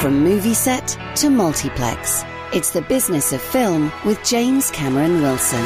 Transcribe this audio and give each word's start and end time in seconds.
From 0.00 0.24
movie 0.24 0.54
set 0.54 0.98
to 1.16 1.30
multiplex, 1.30 2.24
it's 2.52 2.70
the 2.70 2.82
business 2.82 3.32
of 3.32 3.40
film 3.40 3.92
with 4.04 4.22
James 4.24 4.70
Cameron 4.70 5.22
Wilson. 5.22 5.64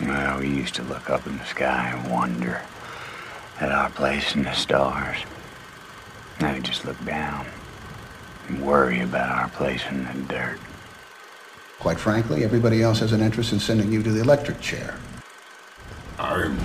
Well, 0.00 0.38
we 0.38 0.48
used 0.48 0.74
to 0.76 0.82
look 0.84 1.10
up 1.10 1.26
in 1.26 1.36
the 1.36 1.44
sky 1.44 1.94
and 1.96 2.12
wonder 2.12 2.62
at 3.60 3.72
our 3.72 3.90
place 3.90 4.34
in 4.36 4.44
the 4.44 4.52
stars. 4.52 5.16
Now 6.40 6.54
we 6.54 6.60
just 6.60 6.84
look 6.84 7.02
down 7.04 7.46
and 8.48 8.64
worry 8.64 9.00
about 9.00 9.30
our 9.30 9.48
place 9.48 9.82
in 9.90 10.04
the 10.04 10.12
dirt. 10.32 10.58
Quite 11.80 11.98
frankly, 11.98 12.44
everybody 12.44 12.82
else 12.82 13.00
has 13.00 13.12
an 13.12 13.20
interest 13.20 13.52
in 13.52 13.60
sending 13.60 13.92
you 13.92 14.02
to 14.02 14.10
the 14.10 14.20
electric 14.20 14.60
chair. 14.60 14.98
I'm 16.18 16.56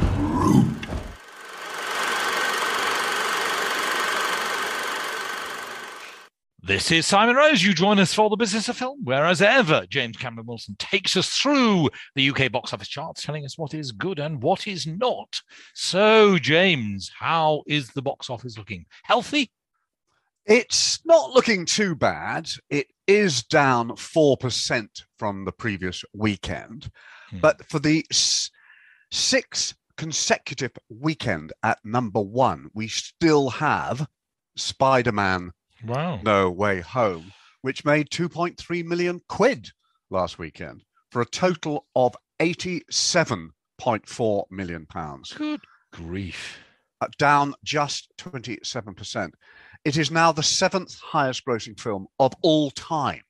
This 6.72 6.90
is 6.90 7.06
Simon 7.06 7.36
Rose. 7.36 7.62
You 7.62 7.74
join 7.74 8.00
us 8.00 8.14
for 8.14 8.30
the 8.30 8.38
business 8.38 8.70
of 8.70 8.78
film, 8.78 9.04
where, 9.04 9.26
as 9.26 9.42
ever, 9.42 9.86
James 9.90 10.16
Cameron 10.16 10.46
Wilson 10.46 10.78
takes 10.80 11.18
us 11.18 11.28
through 11.28 11.90
the 12.16 12.30
UK 12.30 12.50
box 12.50 12.72
office 12.72 12.88
charts, 12.88 13.24
telling 13.24 13.44
us 13.44 13.58
what 13.58 13.74
is 13.74 13.92
good 13.92 14.20
and 14.20 14.42
what 14.42 14.68
is 14.68 14.88
not. 14.88 15.42
So, 15.74 16.38
James, 16.38 17.12
how 17.20 17.64
is 17.68 17.90
the 17.90 18.02
box 18.02 18.30
office 18.30 18.58
looking? 18.58 18.86
Healthy? 19.04 19.52
It's 20.46 21.06
not 21.06 21.32
looking 21.32 21.66
too 21.66 21.94
bad. 21.94 22.50
It 22.70 22.88
is 23.06 23.44
down 23.44 23.90
4% 23.90 24.88
from 25.20 25.44
the 25.44 25.52
previous 25.52 26.06
weekend. 26.14 26.90
Hmm. 27.32 27.40
But 27.40 27.70
for 27.70 27.80
the 27.80 28.06
s- 28.10 28.50
sixth 29.12 29.76
consecutive 29.98 30.72
weekend 30.88 31.52
at 31.64 31.80
number 31.84 32.22
one, 32.22 32.70
we 32.74 32.88
still 32.88 33.50
have 33.50 34.08
Spider 34.56 35.12
Man 35.12 35.52
Wow. 35.86 36.20
No 36.24 36.50
Way 36.50 36.82
Home, 36.82 37.32
which 37.62 37.86
made 37.86 38.10
2.3 38.10 38.86
million 38.86 39.22
quid 39.28 39.70
last 40.10 40.40
weekend 40.40 40.84
for 41.12 41.22
a 41.22 41.26
total 41.26 41.86
of 41.96 42.16
87.4 42.40 44.44
million 44.50 44.86
pounds, 44.86 45.34
Good 45.34 45.62
grief. 45.92 46.58
uh, 47.02 47.08
down 47.18 47.54
just 47.64 48.12
27%. 48.18 49.32
It 49.84 49.98
is 49.98 50.12
now 50.12 50.32
the 50.32 50.44
seventh 50.44 51.00
highest 51.00 51.44
grossing 51.46 51.80
film 51.80 52.08
of 52.20 52.34
all 52.42 52.72
time 52.72 53.24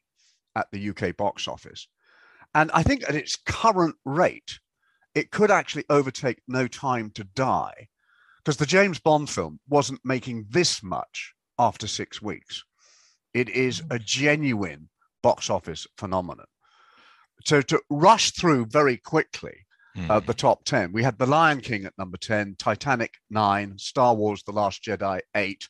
at 0.55 0.67
the 0.71 0.89
UK 0.89 1.15
box 1.15 1.47
office. 1.47 1.87
And 2.53 2.69
I 2.73 2.83
think 2.83 3.03
at 3.07 3.15
its 3.15 3.37
current 3.37 3.95
rate, 4.03 4.59
it 5.15 5.31
could 5.31 5.49
actually 5.51 5.85
overtake 5.89 6.41
No 6.47 6.67
Time 6.67 7.09
to 7.11 7.23
Die 7.23 7.87
because 8.37 8.57
the 8.57 8.65
James 8.65 8.99
Bond 8.99 9.29
film 9.29 9.59
wasn't 9.69 10.01
making 10.03 10.45
this 10.49 10.83
much 10.83 11.33
after 11.61 11.87
six 11.87 12.21
weeks. 12.21 12.63
It 13.33 13.47
is 13.47 13.81
a 13.91 13.99
genuine 13.99 14.89
box 15.23 15.49
office 15.49 15.85
phenomenon. 15.97 16.47
So 17.45 17.61
to 17.61 17.81
rush 17.89 18.31
through 18.31 18.65
very 18.65 18.97
quickly 18.97 19.65
Hmm. 19.95 20.09
uh, 20.09 20.19
the 20.21 20.33
top 20.33 20.63
10, 20.63 20.93
we 20.93 21.03
had 21.03 21.17
The 21.17 21.25
Lion 21.25 21.59
King 21.59 21.83
at 21.83 21.97
number 21.97 22.17
10, 22.17 22.55
Titanic 22.57 23.15
9, 23.29 23.77
Star 23.77 24.15
Wars 24.15 24.41
The 24.43 24.53
Last 24.53 24.81
Jedi 24.81 25.19
8, 25.35 25.67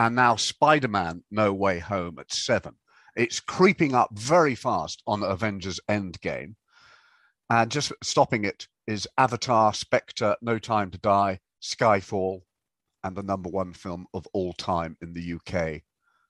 and 0.00 0.16
now 0.16 0.34
Spider 0.34 0.88
Man 0.88 1.22
No 1.30 1.52
Way 1.54 1.78
Home 1.78 2.18
at 2.18 2.32
7. 2.32 2.74
It's 3.14 3.38
creeping 3.38 3.94
up 3.94 4.10
very 4.12 4.56
fast 4.56 5.02
on 5.06 5.22
Avengers 5.22 5.78
Endgame. 5.88 6.56
And 7.48 7.70
just 7.70 7.92
stopping 8.02 8.44
it 8.44 8.66
is 8.88 9.06
Avatar, 9.16 9.72
Spectre, 9.72 10.34
No 10.42 10.58
Time 10.58 10.90
to 10.90 10.98
Die, 10.98 11.38
Skyfall, 11.62 12.40
and 13.04 13.16
the 13.16 13.22
number 13.22 13.48
one 13.48 13.72
film 13.72 14.06
of 14.14 14.26
all 14.32 14.52
time 14.54 14.96
in 15.02 15.12
the 15.12 15.34
UK, 15.34 15.82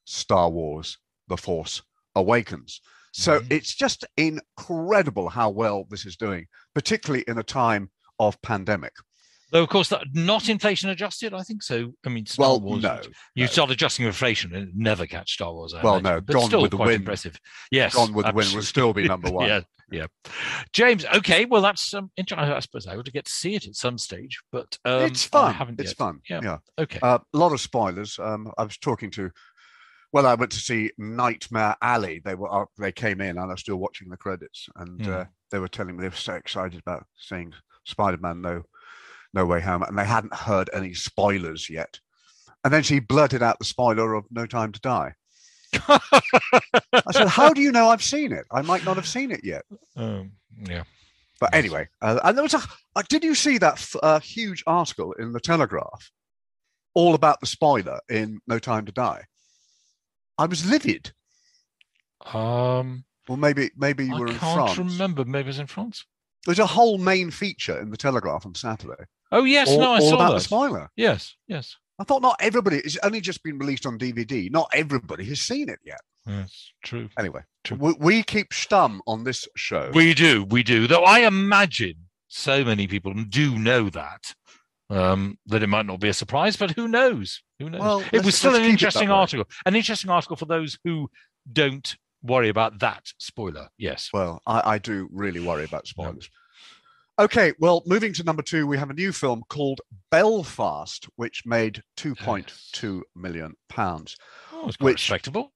Star 0.05 0.49
Wars 0.51 0.99
The 1.29 1.37
Force 1.37 1.83
Awakens. 2.15 2.81
So 3.13 3.41
Mhm. 3.41 3.53
it's 3.53 3.75
just 3.75 4.05
incredible 4.17 5.29
how 5.29 5.51
well 5.51 5.85
this 5.91 6.07
is 6.07 6.17
doing, 6.17 6.47
particularly 6.75 7.25
in 7.29 7.39
a 7.39 7.43
time 7.43 7.91
of 8.19 8.41
pandemic. 8.43 8.93
Though, 9.53 9.65
of 9.65 9.69
course, 9.69 9.89
that 9.89 10.05
not 10.15 10.49
inflation 10.49 10.91
adjusted, 10.91 11.35
I 11.35 11.43
think 11.43 11.65
so. 11.65 11.93
I 12.07 12.09
mean, 12.09 12.25
Star 12.27 12.51
Well, 12.51 12.61
Wars, 12.61 12.83
no. 12.85 13.01
You 13.35 13.45
no. 13.47 13.51
start 13.51 13.71
adjusting 13.73 14.07
inflation 14.07 14.55
and 14.55 14.73
never 14.77 15.07
catch 15.07 15.33
Star 15.33 15.53
Wars. 15.53 15.75
I 15.75 15.83
Well, 15.83 15.97
imagine, 15.97 16.15
no, 16.17 16.21
but 16.21 16.33
Gone 16.35 16.47
still 16.47 16.63
with 16.63 16.71
the 16.71 16.77
quite 16.77 16.87
Wind. 16.87 17.01
impressive. 17.01 17.41
Yes, 17.73 17.95
Gone 17.95 18.13
with 18.13 18.27
the 18.27 18.33
Wind 18.33 18.53
will 18.55 18.63
still 18.63 18.93
be 18.93 19.09
number 19.09 19.29
one. 19.29 19.49
yeah, 19.49 19.63
yeah. 19.91 20.07
James, 20.73 21.05
okay, 21.17 21.45
well, 21.45 21.63
that's 21.63 21.93
um, 21.95 22.11
inter- 22.17 22.37
I 22.37 22.61
suppose 22.61 22.87
I 22.87 22.97
ought 22.97 23.05
to 23.07 23.13
get 23.13 23.25
to 23.27 23.31
see 23.33 23.55
it 23.55 23.67
at 23.67 23.75
some 23.75 23.99
stage, 23.99 24.41
but 24.53 24.79
um, 24.85 25.03
it's 25.03 25.27
I 25.27 25.29
fun. 25.29 25.55
haven't 25.55 25.81
It's 25.81 25.91
yet. 25.91 25.97
fun. 25.97 26.21
Yeah. 26.29 26.41
yeah. 26.43 26.59
Okay. 26.79 26.99
Uh, 27.03 27.19
a 27.33 27.37
lot 27.39 27.53
of 27.53 27.61
spoilers. 27.61 28.19
Um, 28.19 28.51
I 28.59 28.65
was 28.65 28.79
talking 28.79 29.11
to, 29.13 29.31
well, 30.13 30.27
I 30.27 30.35
went 30.35 30.53
to 30.53 30.59
see 30.59 30.91
Nightmare 30.99 31.77
Alley. 31.83 32.21
They 32.25 32.35
were 32.35 32.63
uh, 32.63 32.67
they 32.79 32.93
came 32.93 33.21
in, 33.21 33.31
and 33.39 33.41
I 33.41 33.47
was 33.47 33.61
still 33.61 33.77
watching 33.77 34.09
the 34.09 34.17
credits, 34.17 34.69
and 34.77 35.05
Hmm. 35.05 35.13
uh, 35.13 35.25
they 35.51 35.59
were 35.59 35.69
telling 35.69 35.97
me 35.97 36.03
they 36.03 36.09
were 36.09 36.15
so 36.17 36.35
excited 36.35 36.81
about 36.81 37.07
seeing 37.17 37.53
Spider-Man 37.85 38.41
No, 38.41 38.63
No 39.35 39.47
Way 39.47 39.61
Home, 39.61 39.83
and 39.83 39.99
they 39.99 40.05
hadn't 40.05 40.35
heard 40.35 40.71
any 40.73 40.95
spoilers 40.95 41.69
yet. 41.71 41.99
And 42.63 42.73
then 42.73 42.83
she 42.83 42.99
blurted 43.01 43.43
out 43.43 43.59
the 43.59 43.65
spoiler 43.65 44.15
of 44.15 44.27
No 44.31 44.47
Time 44.47 44.71
to 44.73 44.81
Die. 44.81 45.15
I 45.89 47.13
said, 47.13 47.29
"How 47.29 47.53
do 47.53 47.61
you 47.61 47.73
know 47.73 47.89
I've 47.89 48.03
seen 48.03 48.33
it? 48.33 48.45
I 48.53 48.63
might 48.63 48.85
not 48.85 48.97
have 48.97 49.07
seen 49.07 49.31
it 49.31 49.41
yet." 49.45 49.63
um, 49.97 50.33
yeah. 50.69 50.85
But 51.41 51.51
Yes. 51.53 51.59
anyway, 51.65 51.89
uh, 52.03 52.21
and 52.25 52.37
there 52.37 52.43
was 52.43 52.55
a. 52.55 52.61
Uh, 52.97 53.03
did 53.09 53.25
you 53.25 53.35
see 53.35 53.57
that 53.59 53.75
f- 53.75 53.97
uh, 54.03 54.21
huge 54.21 54.63
article 54.67 55.13
in 55.15 55.33
the 55.33 55.41
Telegraph, 55.41 56.11
all 56.95 57.15
about 57.15 57.41
the 57.41 57.47
spoiler 57.47 57.99
in 58.11 58.41
No 58.47 58.59
Time 58.59 58.85
to 58.87 58.93
Die? 58.93 59.23
I 60.37 60.47
was 60.47 60.69
livid. 60.69 61.13
Um, 62.35 63.05
Well, 63.29 63.39
maybe 63.39 63.71
maybe 63.77 64.07
you 64.07 64.15
I 64.17 64.19
were 64.19 64.27
in 64.31 64.39
can't 64.39 64.75
France. 64.75 64.79
remember. 64.79 65.25
Maybe 65.25 65.47
it 65.47 65.47
was 65.47 65.59
in 65.59 65.67
France. 65.67 66.05
There's 66.47 66.59
a 66.59 66.67
whole 66.67 66.99
main 66.99 67.31
feature 67.31 67.79
in 67.81 67.91
the 67.91 67.97
Telegraph 67.97 68.47
on 68.47 68.55
Saturday, 68.55 69.05
Oh 69.31 69.45
yes, 69.45 69.69
all, 69.69 69.79
no, 69.81 69.93
I 69.93 69.99
all 70.01 70.09
saw 70.11 70.15
about 70.17 70.29
that. 70.31 70.39
the 70.39 70.45
spoiler. 70.45 70.91
Yes, 70.97 71.37
yes, 71.47 71.77
I 72.01 72.05
thought 72.05 72.23
not 72.23 72.37
everybody. 72.41 72.79
It's 72.79 72.97
only 73.03 73.21
just 73.21 73.43
been 73.43 73.59
released 73.59 73.85
on 73.85 73.99
DVD. 73.99 74.51
Not 74.51 74.71
everybody 74.73 75.25
has 75.27 75.41
seen 75.43 75.69
it 75.69 75.79
yet. 75.85 76.01
yes, 76.27 76.73
true. 76.83 77.11
Anyway, 77.19 77.43
True. 77.63 77.77
we, 77.79 77.95
we 78.01 78.23
keep 78.23 78.51
stum 78.51 79.01
on 79.07 79.25
this 79.25 79.47
show. 79.55 79.91
We 79.93 80.15
do, 80.15 80.45
we 80.45 80.63
do. 80.63 80.87
Though 80.87 81.05
I 81.05 81.21
imagine 81.21 81.97
so 82.29 82.65
many 82.65 82.87
people 82.87 83.13
do 83.13 83.59
know 83.59 83.91
that. 83.91 84.35
Um, 84.89 85.39
that 85.47 85.63
it 85.63 85.69
might 85.69 85.87
not 85.87 86.01
be 86.01 86.09
a 86.09 86.13
surprise, 86.13 86.57
but 86.57 86.73
who 86.73 86.89
knows? 86.89 87.43
Who 87.61 87.71
knows? 87.71 87.81
Well, 87.81 88.05
it 88.13 88.25
was 88.25 88.35
still 88.35 88.57
an 88.57 88.65
interesting 88.65 89.09
article. 89.09 89.45
An 89.65 89.77
interesting 89.77 90.11
article 90.11 90.35
for 90.35 90.47
those 90.47 90.79
who 90.83 91.09
don't 91.53 91.95
worry 92.25 92.49
about 92.49 92.81
that 92.81 93.05
spoiler. 93.19 93.69
Yes. 93.79 94.11
Well, 94.13 94.43
I, 94.49 94.63
I 94.65 94.79
do 94.79 95.09
really 95.13 95.39
worry 95.39 95.63
about 95.65 95.87
spoilers. 95.87 96.29
Okay, 97.21 97.53
well, 97.59 97.83
moving 97.85 98.15
to 98.15 98.25
number 98.25 98.41
two, 98.41 98.67
we 98.67 98.79
have 98.79 98.89
a 98.89 98.95
new 98.95 99.13
film 99.13 99.43
called 99.51 99.83
Belfast, 100.11 101.07
which 101.17 101.43
made 101.45 101.83
2.2 101.99 103.03
million 103.15 103.53
pounds. 103.69 104.17
Oh, 104.51 104.69
it's 104.69 104.81
Which- 104.81 104.95
respectable. 104.95 105.53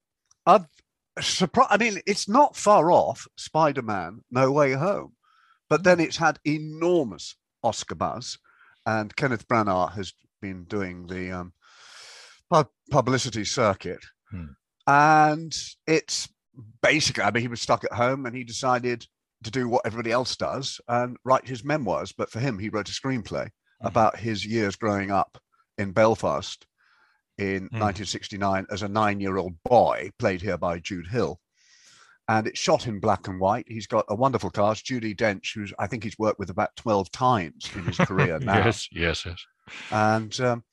Surpri- 1.19 1.69
I 1.71 1.79
mean, 1.79 2.03
it's 2.07 2.29
not 2.29 2.55
far 2.55 2.93
off 2.93 3.27
Spider 3.39 3.81
Man 3.81 4.21
No 4.31 4.53
Way 4.53 4.73
Home, 4.73 5.15
but 5.71 5.85
then 5.85 6.01
it's 6.01 6.19
had 6.19 6.39
enormous 6.45 7.35
Oscar 7.63 7.95
buzz, 7.95 8.37
and 8.85 9.17
Kenneth 9.17 9.49
Branagh 9.49 9.93
has 9.93 10.13
been 10.43 10.65
doing 10.65 11.07
the 11.07 11.31
um, 11.33 11.55
pub- 12.51 12.69
publicity 12.91 13.45
circuit. 13.47 14.05
Hmm. 14.31 14.49
And 14.87 15.57
it's 15.87 16.29
basically, 16.83 17.23
I 17.23 17.31
mean, 17.31 17.43
he 17.43 17.49
was 17.49 17.63
stuck 17.63 17.85
at 17.85 17.93
home 17.93 18.27
and 18.27 18.37
he 18.37 18.45
decided 18.45 19.07
to 19.45 19.51
do 19.51 19.69
what 19.69 19.83
everybody 19.87 20.11
else 20.11 20.37
does 20.37 20.81
and 20.89 21.17
write 21.25 21.47
his 21.47 21.65
memoirs. 21.65 22.13
But 22.13 22.31
for 22.31 22.41
him, 22.41 22.59
he 22.59 22.69
wrote 22.69 22.89
a 22.89 22.93
screenplay 22.93 23.45
Mhm. 23.83 23.89
about 23.89 24.19
his 24.19 24.45
years 24.47 24.77
growing 24.77 25.11
up 25.11 25.39
in 25.79 25.93
Belfast 25.93 26.67
in 27.39 27.69
Hmm. 27.73 27.79
1969 27.79 28.67
as 28.71 28.83
a 28.83 28.89
nine 28.89 29.21
year 29.21 29.37
old 29.37 29.55
boy, 29.65 30.11
played 30.19 30.41
here 30.43 30.57
by 30.59 30.79
Jude 30.79 31.09
Hill. 31.09 31.41
And 32.27 32.47
it's 32.47 32.59
shot 32.59 32.87
in 32.87 33.01
black 33.01 33.29
and 33.29 33.39
white. 33.39 33.67
He's 33.69 33.87
got 33.87 34.07
a 34.09 34.15
wonderful 34.15 34.51
cast, 34.51 34.87
Judi 34.87 35.15
Dench, 35.15 35.55
who's 35.55 35.75
I 35.79 35.87
think 35.87 36.05
he's 36.05 36.19
worked 36.19 36.39
with 36.39 36.49
about 36.49 36.75
12 36.77 37.11
times 37.11 37.69
in 37.75 37.85
his 37.85 37.99
career 37.99 38.39
now. 38.41 38.65
Yes, 38.65 38.89
yes, 38.91 39.27
yes. 39.27 39.45
And 39.91 40.41
um, 40.41 40.65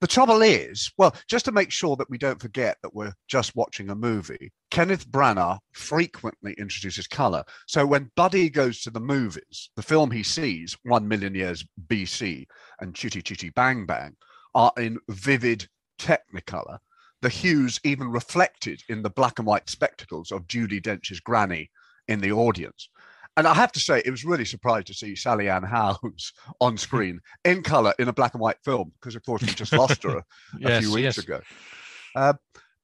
The 0.00 0.06
trouble 0.06 0.42
is, 0.42 0.92
well, 0.96 1.16
just 1.28 1.44
to 1.46 1.52
make 1.52 1.72
sure 1.72 1.96
that 1.96 2.08
we 2.08 2.18
don't 2.18 2.40
forget 2.40 2.78
that 2.82 2.94
we're 2.94 3.14
just 3.26 3.56
watching 3.56 3.90
a 3.90 3.96
movie, 3.96 4.52
Kenneth 4.70 5.08
Branagh 5.10 5.58
frequently 5.72 6.52
introduces 6.52 7.08
color. 7.08 7.42
So 7.66 7.84
when 7.84 8.12
Buddy 8.14 8.48
goes 8.48 8.80
to 8.82 8.90
the 8.90 9.00
movies, 9.00 9.70
the 9.74 9.82
film 9.82 10.12
he 10.12 10.22
sees, 10.22 10.76
One 10.84 11.08
Million 11.08 11.34
Years 11.34 11.66
BC 11.88 12.46
and 12.80 12.94
Chitty 12.94 13.22
Chitty 13.22 13.50
Bang 13.50 13.86
Bang, 13.86 14.14
are 14.54 14.72
in 14.76 14.98
vivid 15.08 15.66
technicolor. 15.98 16.78
The 17.20 17.28
hues 17.28 17.80
even 17.82 18.08
reflected 18.08 18.80
in 18.88 19.02
the 19.02 19.10
black 19.10 19.40
and 19.40 19.46
white 19.48 19.68
spectacles 19.68 20.30
of 20.30 20.46
Judi 20.46 20.80
Dench's 20.80 21.18
granny 21.18 21.70
in 22.06 22.20
the 22.20 22.30
audience. 22.30 22.88
And 23.38 23.46
I 23.46 23.54
have 23.54 23.70
to 23.72 23.80
say, 23.80 24.02
it 24.04 24.10
was 24.10 24.24
really 24.24 24.44
surprised 24.44 24.88
to 24.88 24.94
see 24.94 25.14
Sally 25.14 25.48
Ann 25.48 25.62
Howes 25.62 26.32
on 26.60 26.76
screen 26.76 27.20
in 27.44 27.62
color 27.62 27.94
in 28.00 28.08
a 28.08 28.12
black 28.12 28.34
and 28.34 28.40
white 28.40 28.58
film, 28.64 28.90
because 28.98 29.14
of 29.14 29.24
course 29.24 29.42
we 29.42 29.48
just 29.52 29.72
lost 29.72 30.02
her 30.02 30.18
a, 30.18 30.24
Yes, 30.58 30.82
few 30.82 30.92
weeks 30.92 31.04
yes. 31.04 31.18
ago. 31.18 31.40
Uh, 32.16 32.32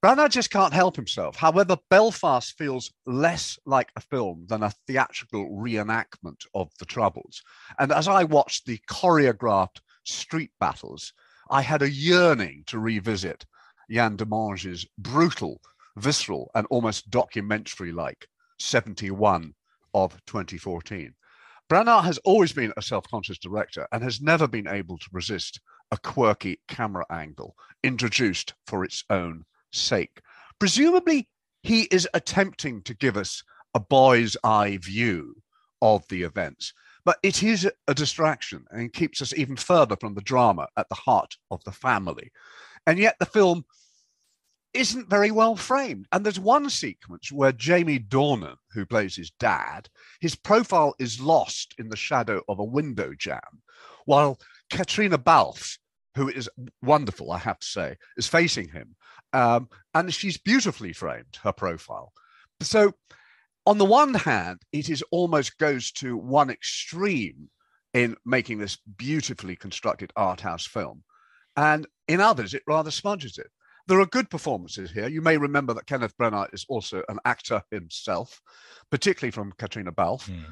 Branagh 0.01 0.31
just 0.31 0.51
can't 0.51 0.73
help 0.73 0.95
himself. 0.95 1.35
However, 1.35 1.77
Belfast 1.91 2.56
feels 2.56 2.93
less 3.05 3.59
like 3.67 3.91
a 3.97 4.01
film 4.01 4.45
than 4.49 4.62
a 4.62 4.73
theatrical 4.87 5.51
reenactment 5.51 6.43
of 6.55 6.71
the 6.79 6.85
Troubles. 6.85 7.43
And 7.81 7.91
as 7.91 8.06
I 8.06 8.23
watched 8.23 8.65
the 8.65 8.79
choreographed 8.89 9.81
street 10.05 10.53
battles, 10.61 11.12
I 11.51 11.62
had 11.62 11.83
a 11.83 11.91
yearning 11.91 12.62
to 12.69 12.79
revisit 12.79 13.45
Yann 13.89 14.17
Demange's 14.17 14.87
brutal, 14.99 15.61
visceral, 15.97 16.53
and 16.55 16.65
almost 16.71 17.11
documentary 17.11 17.91
like 17.91 18.29
71 18.61 19.53
of 19.94 20.20
2014. 20.26 21.14
Branagh 21.70 22.05
has 22.05 22.19
always 22.19 22.52
been 22.52 22.73
a 22.76 22.82
self 22.82 23.08
conscious 23.08 23.38
director 23.38 23.87
and 23.93 24.02
has 24.02 24.20
never 24.20 24.46
been 24.46 24.69
able 24.69 24.99
to 24.99 25.08
resist 25.12 25.61
a 25.91 25.96
quirky 25.96 26.61
camera 26.69 27.06
angle 27.11 27.56
introduced 27.82 28.55
for 28.67 28.85
its 28.85 29.05
own 29.08 29.44
sake. 29.73 30.20
Presumably, 30.58 31.29
he 31.62 31.82
is 31.85 32.08
attempting 32.12 32.82
to 32.82 32.94
give 32.94 33.17
us 33.17 33.43
a 33.75 33.81
boy's 33.81 34.37
eye 34.44 34.79
view 34.82 35.35
of 35.81 36.06
the 36.08 36.23
events, 36.23 36.75
but 37.05 37.19
it 37.23 37.43
is 37.43 37.69
a 37.88 37.94
distraction 37.94 38.64
and 38.70 38.93
keeps 38.93 39.23
us 39.23 39.32
even 39.35 39.56
further 39.56 39.96
from 39.96 40.14
the 40.14 40.20
drama 40.20 40.69
at 40.76 40.88
the 40.88 40.94
heart 40.94 41.37
of 41.50 41.64
the 41.64 41.73
family. 41.73 42.31
And 42.87 42.99
yet, 42.99 43.17
the 43.19 43.26
film 43.26 43.64
isn't 44.75 45.09
very 45.09 45.31
well 45.31 45.56
framed. 45.56 46.06
And 46.12 46.25
there's 46.25 46.41
one 46.41 46.69
sequence 46.69 47.31
where 47.32 47.53
Jamie 47.53 48.00
Dornan, 48.00 48.56
who 48.73 48.85
plays 48.85 49.17
his 49.17 49.31
dad, 49.31 49.88
his 50.21 50.35
profile 50.35 50.94
is 50.99 51.21
lost 51.21 51.75
in 51.79 51.88
the 51.88 51.97
shadow 51.97 52.43
of 52.49 52.59
a 52.59 52.65
window 52.65 53.12
jam, 53.17 53.62
while 54.05 54.38
Caitríona 54.71 55.23
Balfe, 55.23 55.79
who 56.17 56.29
is 56.29 56.50
wonderful, 56.82 57.32
I 57.32 57.38
have 57.38 57.59
to 57.61 57.67
say, 57.67 57.97
is 58.17 58.26
facing 58.26 58.69
him. 58.69 58.97
Um, 59.32 59.69
and 59.94 60.12
she's 60.12 60.38
beautifully 60.38 60.93
framed, 60.93 61.38
her 61.43 61.53
profile. 61.53 62.12
So, 62.61 62.93
on 63.67 63.79
the 63.79 63.85
one 63.85 64.15
hand, 64.15 64.61
it 64.73 64.91
is 64.91 65.03
almost 65.11 65.59
goes 65.59 65.91
to 65.93 66.17
one 66.17 66.50
extreme 66.50 67.49
in 67.94 68.17
making 68.27 68.59
this 68.59 68.77
beautifully 68.97 69.56
constructed 69.56 70.12
art 70.17 70.41
house 70.41 70.67
film. 70.67 71.03
And 71.56 71.87
in 72.06 72.20
others, 72.20 72.53
it 72.53 72.62
rather 72.67 72.91
smudges 72.91 73.38
it. 73.38 73.50
There 73.87 74.01
are 74.01 74.07
good 74.07 74.31
performances 74.31 74.91
here. 74.91 75.09
You 75.09 75.21
may 75.21 75.37
remember 75.37 75.75
that 75.75 75.87
Kenneth 75.87 76.17
Branagh 76.17 76.53
is 76.55 76.65
also 76.69 77.03
an 77.09 77.19
actor 77.25 77.63
himself, 77.71 78.41
particularly 78.91 79.31
from 79.31 79.53
Caitríona 79.53 79.95
Balfe, 79.95 80.27
Hmm. 80.27 80.45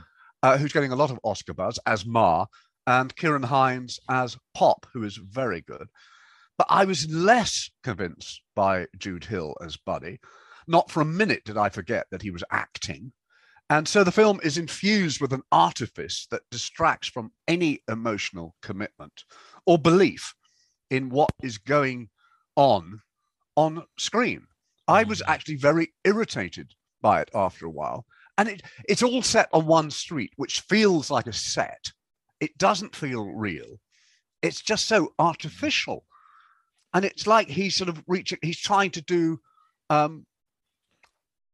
uh, 0.43 0.59
who's 0.59 0.73
getting 0.73 0.93
a 0.93 0.97
lot 0.97 1.11
of 1.11 1.19
Oscar 1.25 1.55
buzz 1.55 1.79
as 1.87 2.05
Ma, 2.05 2.47
and 2.87 3.15
Ciarán 3.17 3.45
Hinds 3.45 4.01
as 4.11 4.37
Pop, 4.55 4.87
who 4.93 5.05
is 5.05 5.17
very 5.17 5.63
good. 5.63 5.89
But 6.59 6.67
I 6.69 6.85
was 6.85 7.09
less 7.09 7.71
convinced 7.83 8.43
by 8.55 8.87
Jude 8.99 9.25
Hill 9.25 9.57
as 9.65 9.77
Buddy. 9.77 10.21
Not 10.67 10.91
for 10.91 11.01
a 11.01 11.05
minute 11.07 11.45
did 11.45 11.57
I 11.57 11.71
forget 11.71 12.07
that 12.11 12.23
he 12.23 12.31
was 12.31 12.45
acting. 12.51 13.13
And 13.71 13.89
so 13.89 14.05
the 14.05 14.13
film 14.13 14.41
is 14.43 14.59
infused 14.59 15.21
with 15.21 15.33
an 15.33 15.43
artifice 15.51 16.27
that 16.31 16.43
distracts 16.51 17.09
from 17.09 17.33
any 17.49 17.81
emotional 17.89 18.55
commitment 18.61 19.25
or 19.65 19.79
belief 19.79 20.35
in 20.91 21.09
what 21.09 21.31
is 21.43 21.57
going 21.57 22.11
on 22.57 23.01
on 23.57 23.85
screen. 23.99 24.47
I 24.89 25.05
was 25.05 25.23
actually 25.27 25.57
very 25.57 25.93
irritated 26.05 26.73
by 27.01 27.21
it 27.21 27.31
after 27.35 27.67
a 27.67 27.71
while. 27.71 28.05
And 28.39 28.49
it, 28.49 28.63
it's 28.89 29.03
all 29.03 29.23
set 29.23 29.49
on 29.53 29.67
one 29.67 29.91
street, 29.91 30.33
which 30.37 30.61
feels 30.61 31.11
like 31.11 31.27
a 31.27 31.33
set. 31.33 31.93
It 32.41 32.57
doesn't 32.59 32.97
feel 32.97 33.27
real. 33.33 33.79
It's 34.43 34.61
just 34.63 34.87
so 34.87 35.13
artificial. 35.19 36.05
And 36.95 37.05
it's 37.05 37.27
like 37.27 37.49
he's 37.49 37.77
sort 37.77 37.89
of 37.89 38.03
reaching, 38.07 38.39
he's 38.43 38.59
trying 38.59 38.91
to 38.93 39.03
do, 39.03 39.39
um, 39.91 40.27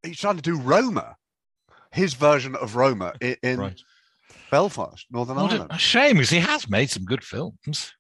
he's 0.03 0.19
trying 0.21 0.37
to 0.37 0.43
do 0.43 0.57
Roma, 0.59 1.17
his 1.93 2.15
version 2.15 2.55
of 2.57 2.77
Roma 2.77 3.13
in, 3.21 3.37
in 3.43 3.61
Right. 3.61 3.81
Belfast, 4.51 5.05
Northern 5.11 5.37
What 5.37 5.53
Ireland. 5.53 5.71
a, 5.73 5.75
a 5.75 5.79
shame 5.79 6.15
because 6.15 6.31
he 6.31 6.41
has 6.41 6.69
made 6.71 6.91
some 6.91 7.05
good 7.05 7.23
films. 7.25 7.93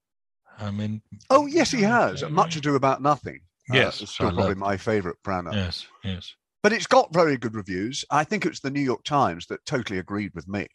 I 0.58 0.70
mean, 0.70 1.02
Oh, 1.30 1.46
yes, 1.46 1.70
he 1.70 1.82
has. 1.82 2.22
Much 2.30 2.56
Ado 2.56 2.74
About 2.74 3.02
Nothing. 3.02 3.40
Uh, 3.70 3.74
Yes, 3.76 4.00
it's 4.00 4.12
still 4.12 4.32
probably 4.32 4.54
my 4.54 4.76
favorite 4.76 5.16
Branagh. 5.24 5.54
yes, 5.54 5.86
yes. 6.04 6.34
But 6.62 6.72
it's 6.72 6.86
got 6.86 7.12
very 7.12 7.36
good 7.36 7.54
reviews. 7.54 8.04
I 8.10 8.24
think 8.24 8.44
it 8.44 8.48
was 8.50 8.60
the 8.60 8.70
New 8.70 8.80
York 8.80 9.04
Times 9.04 9.46
that 9.46 9.64
totally 9.66 9.98
agreed 9.98 10.32
with 10.34 10.48
me. 10.48 10.66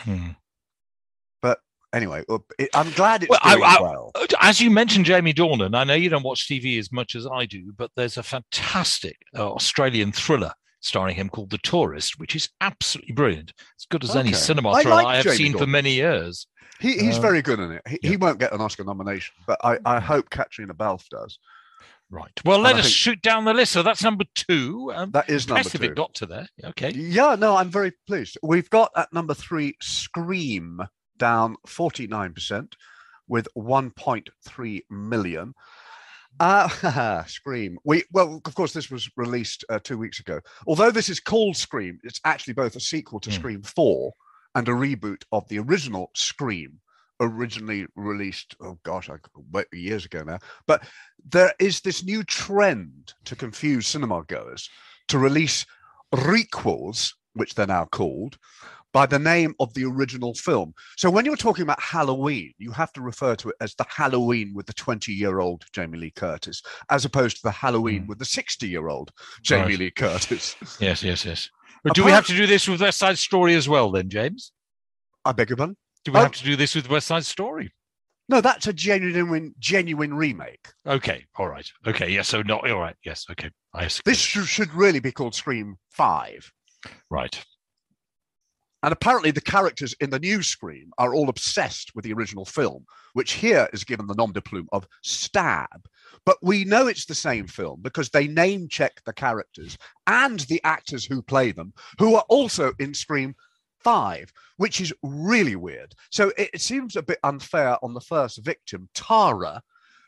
Hmm. 0.00 0.30
Anyway, 1.92 2.22
I'm 2.72 2.90
glad 2.92 3.24
it's 3.24 3.30
Well, 3.30 3.40
doing 3.44 3.64
I- 3.64 3.80
well. 3.80 4.12
As 4.40 4.60
you 4.60 4.70
mentioned, 4.70 5.06
Jamie 5.06 5.34
Dornan, 5.34 5.74
I 5.76 5.82
know 5.82 5.94
you 5.94 6.08
don't 6.08 6.22
watch 6.22 6.46
TV 6.48 6.78
as 6.78 6.92
much 6.92 7.16
as 7.16 7.26
I 7.26 7.46
do, 7.46 7.72
but 7.76 7.90
there's 7.96 8.16
a 8.16 8.22
fantastic 8.22 9.16
uh, 9.36 9.50
Australian 9.50 10.12
thriller 10.12 10.52
starring 10.78 11.16
him 11.16 11.28
called 11.28 11.50
The 11.50 11.58
Tourist, 11.58 12.16
which 12.20 12.36
is 12.36 12.48
absolutely 12.60 13.12
brilliant. 13.14 13.52
As 13.76 13.86
good 13.90 14.04
as 14.04 14.14
any 14.14 14.28
Okay. 14.28 14.38
cinema 14.38 14.70
I 14.70 14.82
thriller 14.82 14.96
like 15.02 15.06
I 15.06 15.16
have 15.16 15.24
Jamie 15.24 15.36
seen 15.36 15.58
for 15.58 15.66
many 15.66 15.94
years. 15.94 16.46
He, 16.78 16.92
he's 16.96 17.18
uh, 17.18 17.22
very 17.22 17.42
good 17.42 17.58
in 17.58 17.72
it. 17.72 17.82
He, 17.88 17.98
yeah. 18.04 18.10
he 18.10 18.16
won't 18.16 18.38
get 18.38 18.52
an 18.52 18.60
Oscar 18.60 18.84
nomination, 18.84 19.34
but 19.48 19.58
I, 19.64 19.78
I 19.84 19.98
hope 19.98 20.30
Caitríona 20.30 20.74
Balfe 20.76 21.08
does. 21.08 21.40
Right. 22.10 22.32
Well, 22.44 22.58
let 22.58 22.76
I 22.76 22.80
us 22.80 22.88
shout 22.88 23.22
down 23.22 23.44
the 23.44 23.54
list. 23.54 23.72
So 23.72 23.82
that's 23.82 24.02
number 24.02 24.24
two. 24.34 24.92
Um, 24.94 25.12
That 25.12 25.30
is 25.30 25.46
number 25.46 25.60
impressive 25.60 25.84
If 25.84 25.90
it 25.90 25.94
got 25.94 26.14
to 26.14 26.26
there. 26.26 26.48
Okay. 26.64 26.90
Yeah, 26.90 27.36
no, 27.38 27.56
I'm 27.56 27.70
very 27.70 27.92
pleased. 28.06 28.36
We've 28.42 28.68
got 28.68 28.90
at 28.96 29.12
number 29.12 29.34
three 29.34 29.76
Scream 29.80 30.80
down 31.18 31.54
49% 31.68 32.72
with 33.28 33.46
1.3 33.56 34.80
million. 34.90 35.54
Uh, 36.40 37.24
Scream. 37.26 37.78
We 37.84 38.04
well, 38.12 38.40
of 38.44 38.54
course, 38.54 38.72
this 38.72 38.90
was 38.90 39.08
released 39.16 39.64
uh, 39.68 39.78
two 39.82 39.98
weeks 39.98 40.18
ago. 40.20 40.40
Although 40.66 40.90
this 40.90 41.08
is 41.08 41.20
called 41.20 41.56
Scream, 41.56 41.98
it's 42.02 42.20
actually 42.24 42.54
both 42.54 42.74
a 42.76 42.80
sequel 42.80 43.20
to 43.20 43.30
Hmm. 43.30 43.34
Scream 43.36 43.62
4 43.62 44.12
and 44.56 44.68
a 44.68 44.72
reboot 44.72 45.22
of 45.30 45.46
the 45.48 45.58
original 45.60 46.10
Scream, 46.14 46.80
originally 47.20 47.86
released. 47.96 48.56
Oh 48.60 48.78
gosh, 48.82 49.10
I 49.10 49.16
years 49.72 50.04
ago 50.04 50.22
now. 50.22 50.38
But 50.66 50.84
there 51.28 51.52
is 51.58 51.80
this 51.80 52.04
new 52.04 52.22
trend 52.24 53.12
to 53.24 53.36
confuse 53.36 53.86
cinema 53.86 54.22
goers 54.26 54.68
to 55.08 55.18
release 55.18 55.66
requels, 56.14 57.12
which 57.34 57.54
they're 57.54 57.66
now 57.66 57.84
called, 57.86 58.38
by 58.92 59.06
the 59.06 59.18
name 59.18 59.54
of 59.60 59.72
the 59.74 59.84
original 59.84 60.34
film. 60.34 60.74
So 60.96 61.10
when 61.10 61.24
you're 61.24 61.36
talking 61.36 61.62
about 61.62 61.80
Halloween, 61.80 62.52
you 62.58 62.72
have 62.72 62.92
to 62.94 63.00
refer 63.00 63.36
to 63.36 63.50
it 63.50 63.56
as 63.60 63.74
the 63.74 63.86
Halloween 63.88 64.52
with 64.54 64.66
the 64.66 64.72
20 64.72 65.12
year 65.12 65.40
old 65.40 65.64
Jamie 65.72 65.98
Lee 65.98 66.10
Curtis, 66.10 66.62
as 66.90 67.04
opposed 67.04 67.36
to 67.36 67.42
the 67.44 67.50
Halloween 67.52 68.04
Mm. 68.04 68.06
with 68.08 68.18
the 68.18 68.24
60 68.24 68.66
year 68.68 68.88
old 68.88 69.12
Jamie 69.42 69.70
Right. 69.70 69.78
Lee 69.78 69.90
Curtis. 69.92 70.56
Yes, 70.80 71.02
yes, 71.02 71.24
yes. 71.24 71.48
But 71.82 71.94
do 71.94 72.04
we 72.04 72.10
have 72.10 72.26
to 72.26 72.36
do 72.36 72.46
this 72.46 72.68
with 72.68 72.82
West 72.82 72.98
Side 72.98 73.16
Story 73.16 73.54
as 73.54 73.66
well, 73.66 73.90
then, 73.90 74.10
James? 74.10 74.52
I 75.24 75.32
beg 75.32 75.48
your 75.48 75.56
pardon? 75.56 75.78
Do 76.04 76.12
we 76.12 76.18
Oh. 76.18 76.22
have 76.22 76.32
to 76.32 76.44
do 76.44 76.56
this 76.56 76.74
with 76.74 76.88
West 76.88 77.06
Side 77.08 77.24
Story? 77.24 77.72
No, 78.28 78.40
that's 78.40 78.66
a 78.68 78.72
genuine, 78.72 79.54
genuine 79.58 80.14
remake. 80.14 80.68
Okay. 80.86 81.26
All 81.36 81.48
right. 81.48 81.68
Okay. 81.86 82.10
Yes. 82.10 82.28
So 82.28 82.42
not 82.42 82.68
all 82.70 82.78
right. 82.78 82.96
Yes. 83.04 83.26
Okay. 83.30 83.50
I. 83.74 83.88
This 84.04 84.18
should, 84.18 84.46
should 84.46 84.72
really 84.72 85.00
be 85.00 85.12
called 85.12 85.34
Scream 85.34 85.76
5. 85.90 86.52
right. 87.10 87.44
And 88.82 88.94
apparently, 88.94 89.30
the 89.30 89.42
characters 89.42 89.94
in 90.00 90.08
the 90.08 90.18
new 90.18 90.42
Scream 90.42 90.90
are 90.96 91.14
all 91.14 91.28
obsessed 91.28 91.90
with 91.94 92.02
the 92.02 92.14
original 92.14 92.46
film, 92.46 92.86
which 93.12 93.32
here 93.32 93.68
is 93.74 93.84
given 93.84 94.06
the 94.06 94.14
nom 94.14 94.32
de 94.32 94.40
plume 94.40 94.68
of 94.72 94.86
Stab. 95.02 95.84
But 96.24 96.38
we 96.40 96.64
know 96.64 96.86
it's 96.86 97.04
the 97.04 97.14
same 97.14 97.46
film 97.46 97.80
because 97.82 98.08
they 98.08 98.26
name 98.26 98.68
check 98.68 99.02
the 99.04 99.12
characters 99.12 99.76
and 100.06 100.40
the 100.40 100.62
actors 100.64 101.04
who 101.04 101.20
play 101.20 101.52
them, 101.52 101.74
who 101.98 102.14
are 102.14 102.24
also 102.30 102.72
in 102.78 102.94
Scream 102.94 103.34
5, 103.82 104.32
which 104.56 104.80
is 104.80 104.92
really 105.02 105.56
weird. 105.56 105.94
So 106.10 106.32
it, 106.38 106.50
it 106.54 106.60
seems 106.60 106.96
a 106.96 107.02
bit 107.02 107.18
unfair 107.22 107.76
on 107.82 107.94
the 107.94 108.00
first 108.00 108.44
victim, 108.44 108.88
Tara, 108.94 109.62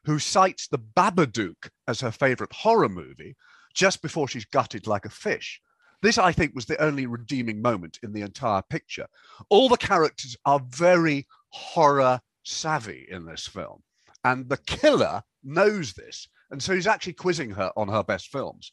who 0.05 0.19
cites 0.19 0.69
the 0.69 0.79
Babadook 0.79 1.69
as 1.87 2.01
her 2.01 2.11
favorite 2.11 2.53
horror 2.53 2.89
movie 2.89 3.37
just 3.75 4.03
before 4.03 4.29
she's 4.29 4.45
gutted 4.45 4.87
like 4.87 5.05
a 5.05 5.11
fish. 5.11 5.61
This, 6.03 6.19
I 6.19 6.33
think, 6.33 6.55
was 6.55 6.67
the 6.67 6.83
only 6.83 7.07
redeeming 7.07 7.63
moment 7.63 8.01
in 8.03 8.13
the 8.13 8.23
entire 8.23 8.63
picture. 8.63 9.07
All 9.51 9.69
the 9.69 9.77
characters 9.77 10.37
are 10.45 10.61
very 10.69 11.27
horror 11.51 12.21
savvy 12.43 13.07
in 13.09 13.25
this 13.25 13.47
film. 13.47 13.83
And 14.25 14.49
the 14.49 14.57
killer 14.57 15.23
knows 15.45 15.93
this. 15.93 16.29
And 16.51 16.63
so 16.63 16.75
he's 16.75 16.87
actually 16.89 17.15
quizzing 17.15 17.51
her 17.51 17.73
on 17.77 17.89
her 17.89 18.03
best 18.03 18.29
films. 18.29 18.73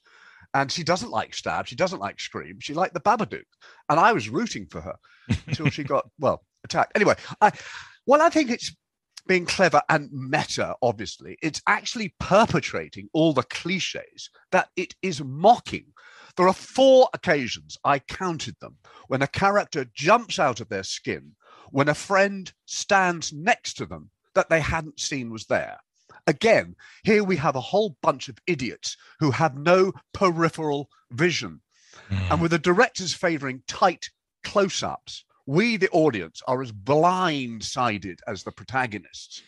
And 0.54 0.72
she 0.72 0.84
doesn't 0.84 1.12
like 1.12 1.34
Stab. 1.36 1.68
She 1.68 1.76
doesn't 1.76 2.00
like 2.00 2.20
Scream. 2.20 2.58
She 2.60 2.74
liked 2.74 2.94
The 2.94 3.00
Babadook. 3.00 3.44
And 3.90 4.00
I 4.00 4.14
was 4.14 4.30
rooting 4.30 4.66
for 4.66 4.82
her 4.82 4.96
until 5.48 5.70
she 5.70 5.84
got, 5.84 6.10
well, 6.20 6.44
attacked. 6.64 6.94
Anyway, 6.96 7.16
I, 7.42 7.52
well, 8.06 8.22
I 8.22 8.30
think 8.30 8.50
it's 8.50 8.76
being 9.28 9.46
clever 9.46 9.82
and 9.90 10.10
meta, 10.12 10.76
obviously. 10.82 11.38
It's 11.44 11.62
actually 11.68 12.16
perpetrating 12.20 13.10
all 13.14 13.32
the 13.32 13.44
cliches 13.44 14.30
that 14.52 14.70
it 14.76 14.96
is 15.04 15.24
mocking. 15.24 15.86
There 16.36 16.48
are 16.48 16.54
four 16.54 17.10
occasions, 17.14 17.78
I 17.84 18.00
counted 18.00 18.56
them, 18.60 18.78
when 19.08 19.22
a 19.22 19.28
character 19.28 19.86
jumps 19.94 20.40
out 20.40 20.62
of 20.62 20.70
their 20.70 20.84
skin, 20.84 21.36
when 21.72 21.90
a 21.90 21.94
friend 21.94 22.52
stands 22.66 23.32
next 23.32 23.76
to 23.76 23.86
them 23.86 24.10
that 24.36 24.50
they 24.50 24.62
hadn't 24.62 25.00
seen 25.00 25.32
was 25.32 25.46
there. 25.46 25.78
Again, 26.28 26.76
here 27.04 27.24
we 27.24 27.36
have 27.38 27.56
a 27.56 27.62
whole 27.62 27.98
bunch 28.02 28.30
of 28.30 28.38
idiots 28.48 28.98
who 29.20 29.32
have 29.32 29.58
no 29.58 29.94
peripheral 30.14 30.90
vision. 31.12 31.62
Mm. 32.10 32.32
And 32.32 32.42
with 32.42 32.52
the 32.52 32.60
directors 32.60 33.14
favoring 33.14 33.64
tight 33.68 34.10
close 34.44 34.84
ups, 34.84 35.26
we, 35.46 35.78
the 35.78 35.90
audience, 35.90 36.42
are 36.48 36.62
as 36.62 36.72
blindsided 36.72 38.20
as 38.28 38.44
the 38.44 38.52
protagonists, 38.52 39.42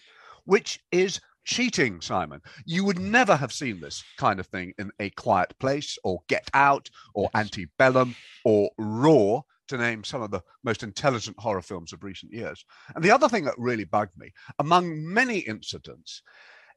which 0.46 0.80
is 0.92 1.22
cheating, 1.44 2.02
Simon. 2.02 2.42
You 2.66 2.86
would 2.86 3.00
never 3.00 3.36
have 3.36 3.54
seen 3.54 3.80
this 3.80 4.04
kind 4.18 4.40
of 4.40 4.48
thing 4.48 4.74
in 4.80 4.92
A 5.00 5.10
Quiet 5.12 5.54
Place 5.60 5.98
or 6.04 6.22
Get 6.28 6.50
Out 6.54 6.90
or 7.14 7.30
Antebellum 7.36 8.16
or 8.44 8.72
Raw, 8.78 9.42
to 9.68 9.78
name 9.78 10.04
some 10.04 10.22
of 10.22 10.32
the 10.32 10.42
most 10.64 10.84
intelligent 10.84 11.40
horror 11.40 11.62
films 11.62 11.94
of 11.94 12.04
recent 12.04 12.34
years. 12.34 12.66
And 12.94 13.04
the 13.04 13.12
other 13.12 13.30
thing 13.30 13.46
that 13.46 13.58
really 13.58 13.86
bugged 13.86 14.18
me, 14.18 14.34
among 14.60 15.02
many 15.12 15.40
incidents, 15.40 16.22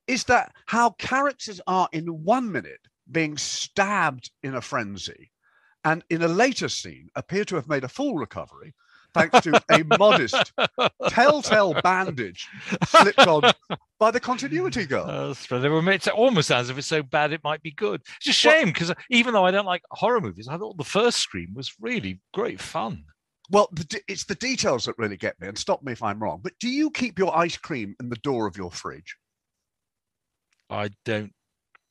is 0.07 0.25
that 0.25 0.53
how 0.67 0.91
characters 0.91 1.61
are 1.67 1.89
in 1.93 2.07
one 2.25 2.51
minute 2.51 2.81
being 3.11 3.37
stabbed 3.37 4.31
in 4.43 4.55
a 4.55 4.61
frenzy 4.61 5.31
and 5.85 6.03
in 6.11 6.23
a 6.23 6.29
later 6.29 6.69
scene 6.69 7.09
appear 7.15 7.45
to 7.45 7.55
have 7.57 7.69
made 7.69 7.85
a 7.85 7.89
full 7.89 8.17
recovery 8.17 8.75
thanks 9.15 9.41
to 9.43 9.63
a 9.71 9.99
modest 9.99 10.53
telltale 11.09 11.81
bandage 11.83 12.49
slipped 12.87 13.27
on 13.27 13.53
by 13.99 14.11
the 14.11 14.21
continuity 14.21 14.85
girl. 14.85 15.07
Oh, 15.09 15.59
they 15.59 15.69
were 15.69 15.83
made 15.83 16.03
to 16.03 16.13
almost 16.13 16.51
as 16.51 16.69
if 16.69 16.77
it's 16.77 16.87
so 16.87 17.03
bad 17.03 17.33
it 17.33 17.45
might 17.45 17.63
be 17.63 17.71
good. 17.71 18.03
It's 18.19 18.29
a 18.29 18.33
shame 18.33 18.67
because 18.67 18.93
even 19.11 19.33
though 19.33 19.47
I 19.47 19.53
don't 19.53 19.67
like 19.67 19.83
horror 19.91 20.21
movies, 20.21 20.49
I 20.49 20.59
thought 20.59 20.77
the 20.77 20.85
first 20.85 21.19
Scream 21.19 21.55
was 21.55 21.73
really 21.81 22.21
great 22.33 22.61
fun. 22.61 23.05
Well, 23.51 23.69
the, 23.73 24.01
it's 24.09 24.25
the 24.25 24.35
details 24.35 24.87
that 24.87 24.99
really 24.99 25.19
get 25.19 25.39
me, 25.41 25.49
and 25.49 25.57
stop 25.57 25.83
me 25.83 25.93
if 25.93 26.03
I'm 26.03 26.23
wrong. 26.23 26.41
But 26.43 26.55
do 26.61 26.69
you 26.69 26.91
keep 26.91 27.19
your 27.19 27.37
ice 27.37 27.59
cream 27.59 27.95
in 28.01 28.09
the 28.09 28.17
door 28.17 28.47
of 28.47 28.57
your 28.57 28.71
fridge? 28.71 29.17
I 30.71 30.91
don't 31.05 31.33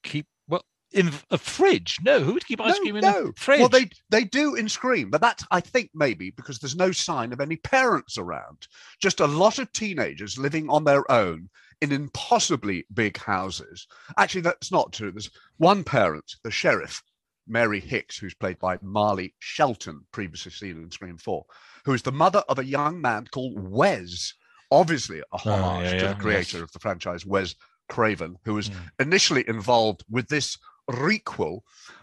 keep 0.03 0.27
well 0.48 0.63
in 0.92 1.12
a 1.32 1.38
fridge. 1.38 1.98
No, 2.03 2.20
who 2.20 2.34
would 2.34 2.46
keep 2.46 2.62
ice 2.62 2.75
no, 2.75 2.82
cream 2.82 2.96
in 2.98 3.01
no. 3.01 3.27
a 3.27 3.34
fridge? 3.34 3.60
Well, 3.60 3.70
they 3.70 3.89
they 4.10 4.24
do 4.24 4.56
in 4.56 4.70
Scream, 4.70 5.10
but 5.10 5.22
that's 5.22 5.46
I 5.51 5.60
think 5.60 5.92
maybe 5.94 6.32
because 6.32 6.60
there's 6.60 6.75
no 6.75 6.92
sign 6.92 7.34
of 7.34 7.42
any 7.42 7.58
parents 7.58 8.18
around. 8.18 8.68
Just 9.01 9.20
a 9.20 9.27
lot 9.27 9.60
of 9.60 9.72
teenagers 9.72 10.38
living 10.38 10.70
on 10.70 10.84
their 10.84 11.10
own 11.12 11.50
in 11.82 11.92
impossibly 11.92 12.86
big 12.94 13.18
houses. 13.18 13.88
Actually, 14.18 14.42
that's 14.42 14.72
not 14.72 14.94
true. 14.94 15.12
There's 15.12 15.30
one 15.58 15.84
parent, 15.84 16.36
the 16.44 16.51
sheriff, 16.51 17.03
Mary 17.48 17.80
Hicks, 17.80 18.18
who's 18.18 18.34
played 18.34 18.60
by 18.60 18.77
Marley 18.82 19.34
Shelton, 19.39 20.06
previously 20.12 20.51
seen 20.51 20.82
in 20.82 20.92
Scream 20.92 21.18
4, 21.18 21.46
who 21.86 21.94
is 21.94 22.01
the 22.01 22.12
mother 22.12 22.44
of 22.48 22.60
a 22.60 22.65
young 22.65 23.01
man 23.01 23.27
called 23.32 23.53
Wes, 23.58 24.34
obviously 24.72 25.20
a 25.20 25.24
oh, 25.34 25.38
homage 25.38 25.63
Oh, 25.63 25.82
yeah, 25.84 25.89
to 25.89 26.06
yeah, 26.06 26.13
the 26.13 26.20
creator 26.20 26.58
yes. 26.58 26.63
of 26.63 26.72
the 26.72 26.80
franchise, 26.80 27.25
Wes 27.25 27.56
Craven, 27.90 28.38
who 28.46 28.54
was 28.56 28.70
Mm. 28.70 28.75
initially 29.00 29.44
involved 29.48 30.04
with 30.10 30.28
this 30.28 30.58
requel, 30.90 31.62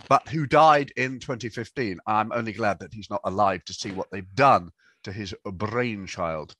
but 0.08 0.28
who 0.28 0.46
died 0.46 0.92
in 0.96 1.18
2015. 1.20 1.98
I'm 2.06 2.32
only 2.32 2.52
glad 2.52 2.78
that 2.80 2.94
he's 2.94 3.10
not 3.10 3.20
alive 3.24 3.64
to 3.66 3.74
see 3.74 3.90
what 3.90 4.10
they've 4.10 4.34
done 4.34 4.70
to 5.04 5.12
his 5.12 5.34
brainchild. 5.44 6.54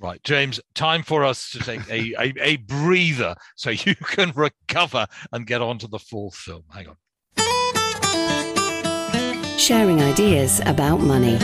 Right, 0.00 0.22
James, 0.24 0.60
time 0.74 1.02
for 1.04 1.24
us 1.24 1.50
to 1.50 1.60
take 1.60 1.88
a, 1.88 2.12
a, 2.20 2.32
a 2.40 2.56
breather 2.56 3.36
so 3.54 3.70
you 3.70 3.94
can 4.06 4.32
recover 4.32 5.06
and 5.32 5.46
get 5.46 5.62
on 5.62 5.78
to 5.78 5.86
the 5.86 5.98
fourth 6.00 6.34
film. 6.34 6.64
Hang 6.72 6.88
on. 6.88 6.96
Sharing 9.58 10.02
ideas 10.02 10.60
about 10.66 10.98
money. 11.00 11.36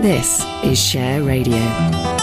This 0.00 0.42
is 0.64 0.82
Share 0.82 1.22
Radio. 1.22 2.17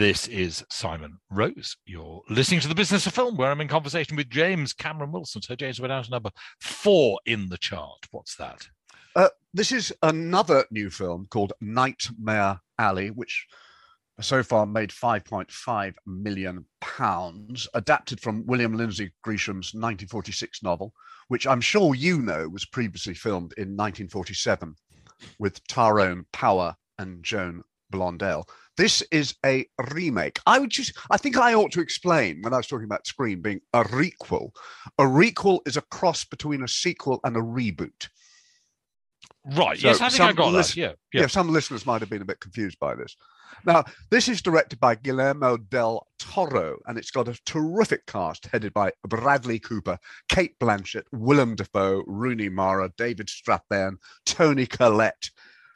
This 0.00 0.28
is 0.28 0.64
Simon 0.70 1.18
Rose. 1.30 1.76
You're 1.84 2.22
listening 2.30 2.60
to 2.60 2.68
the 2.68 2.74
Business 2.74 3.06
of 3.06 3.12
Film, 3.12 3.36
where 3.36 3.50
I'm 3.50 3.60
in 3.60 3.68
conversation 3.68 4.16
with 4.16 4.30
James 4.30 4.72
Cameron 4.72 5.12
Wilson. 5.12 5.42
So, 5.42 5.54
James, 5.54 5.78
we're 5.78 5.88
down 5.88 6.02
to 6.04 6.10
number 6.10 6.30
four 6.58 7.20
in 7.26 7.50
the 7.50 7.58
chart. 7.58 8.06
What's 8.10 8.34
that? 8.36 8.66
Uh, 9.14 9.28
this 9.52 9.72
is 9.72 9.92
another 10.02 10.64
new 10.70 10.88
film 10.88 11.26
called 11.28 11.52
Nightmare 11.60 12.62
Alley, 12.78 13.10
which 13.10 13.46
so 14.22 14.42
far 14.42 14.64
made 14.64 14.88
5.5 14.88 15.94
million 16.06 16.64
pounds, 16.80 17.68
adapted 17.74 18.22
from 18.22 18.46
William 18.46 18.72
Lindsay 18.72 19.12
Gresham's 19.22 19.74
1946 19.74 20.62
novel, 20.62 20.94
which 21.28 21.46
I'm 21.46 21.60
sure 21.60 21.94
you 21.94 22.22
know 22.22 22.48
was 22.48 22.64
previously 22.64 23.12
filmed 23.12 23.52
in 23.58 23.76
1947 23.76 24.74
with 25.38 25.60
Tyrone 25.68 26.24
Power 26.32 26.74
and 26.98 27.22
Joan 27.22 27.64
Blondell. 27.92 28.44
This 28.80 29.02
is 29.10 29.34
a 29.44 29.66
remake. 29.92 30.40
I 30.46 30.58
would 30.58 30.70
just, 30.70 30.96
I 31.10 31.18
think 31.18 31.36
I 31.36 31.52
ought 31.52 31.70
to 31.72 31.82
explain 31.82 32.40
when 32.40 32.54
I 32.54 32.56
was 32.56 32.66
talking 32.66 32.86
about 32.86 33.06
Scream 33.06 33.42
being 33.42 33.60
a 33.74 33.84
requel. 33.84 34.52
A 34.98 35.02
requel 35.02 35.58
is 35.66 35.76
a 35.76 35.82
cross 35.82 36.24
between 36.24 36.62
a 36.62 36.68
sequel 36.68 37.20
and 37.22 37.36
a 37.36 37.40
reboot. 37.40 38.08
Right. 39.44 39.78
So 39.78 39.88
yes, 39.88 40.00
I 40.00 40.08
think 40.08 40.22
I 40.22 40.32
got 40.32 40.54
lis- 40.54 40.68
that. 40.68 40.76
Yeah. 40.78 40.92
yeah. 41.12 41.20
Yeah. 41.20 41.26
some 41.26 41.50
listeners 41.50 41.84
might 41.84 42.00
have 42.00 42.08
been 42.08 42.22
a 42.22 42.24
bit 42.24 42.40
confused 42.40 42.78
by 42.78 42.94
this. 42.94 43.16
Now, 43.66 43.84
this 44.10 44.28
is 44.28 44.40
directed 44.40 44.80
by 44.80 44.94
Guillermo 44.94 45.58
del 45.58 46.06
Toro, 46.18 46.78
and 46.86 46.96
it's 46.96 47.10
got 47.10 47.28
a 47.28 47.38
terrific 47.44 48.06
cast 48.06 48.46
headed 48.46 48.72
by 48.72 48.92
Bradley 49.06 49.58
Cooper, 49.58 49.98
Cate 50.30 50.58
Blanchett, 50.58 51.04
Willem 51.12 51.54
Dafoe, 51.54 52.02
Rooney 52.06 52.48
Mara, 52.48 52.90
David 52.96 53.26
Strathairn, 53.26 53.96
Toni 54.24 54.64
Collette, 54.64 55.28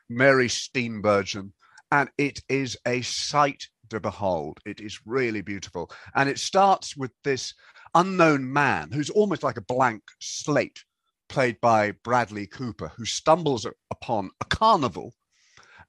Mary 0.08 0.49
Steenburgen, 0.49 1.50
and 1.95 2.11
it 2.19 2.41
is 2.49 2.77
a 2.89 3.03
sight 3.03 3.69
to 3.89 4.01
behold. 4.01 4.59
It 4.67 4.81
is 4.81 5.07
really 5.07 5.43
beautiful, 5.43 5.93
and 6.17 6.29
it 6.29 6.41
starts 6.41 6.97
with 6.97 7.13
this 7.23 7.55
unknown 7.95 8.53
man 8.53 8.91
who's 8.91 9.11
almost 9.11 9.45
like 9.45 9.59
a 9.59 9.69
blank 9.75 10.03
slate, 10.19 10.83
played 11.29 11.61
by 11.61 11.93
Bradley 12.03 12.49
Cooper, 12.49 12.91
who 12.97 13.05
stumbles 13.05 13.65
upon 13.93 14.31
a 14.41 14.45
carnival 14.47 15.15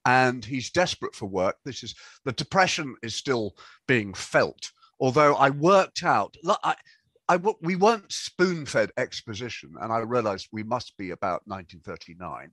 and 0.06 0.46
he's 0.46 0.70
desperate 0.70 1.16
for 1.16 1.26
work. 1.26 1.56
This 1.66 1.82
is 1.82 1.96
the 2.24 2.34
depression 2.34 2.96
is 3.02 3.16
still 3.16 3.56
being 3.88 4.14
felt. 4.14 4.72
Although 5.00 5.34
I 5.34 5.50
worked 5.50 6.04
out, 6.04 6.38
I, 6.64 6.76
I, 7.28 7.38
we 7.62 7.76
weren't 7.76 8.12
spoon 8.12 8.68
fed 8.68 8.92
exposition, 8.98 9.74
and 9.82 9.92
I 9.92 10.00
realized 10.00 10.50
we 10.52 10.62
must 10.62 10.96
be 10.98 11.10
about 11.10 11.42
1939. 11.48 12.52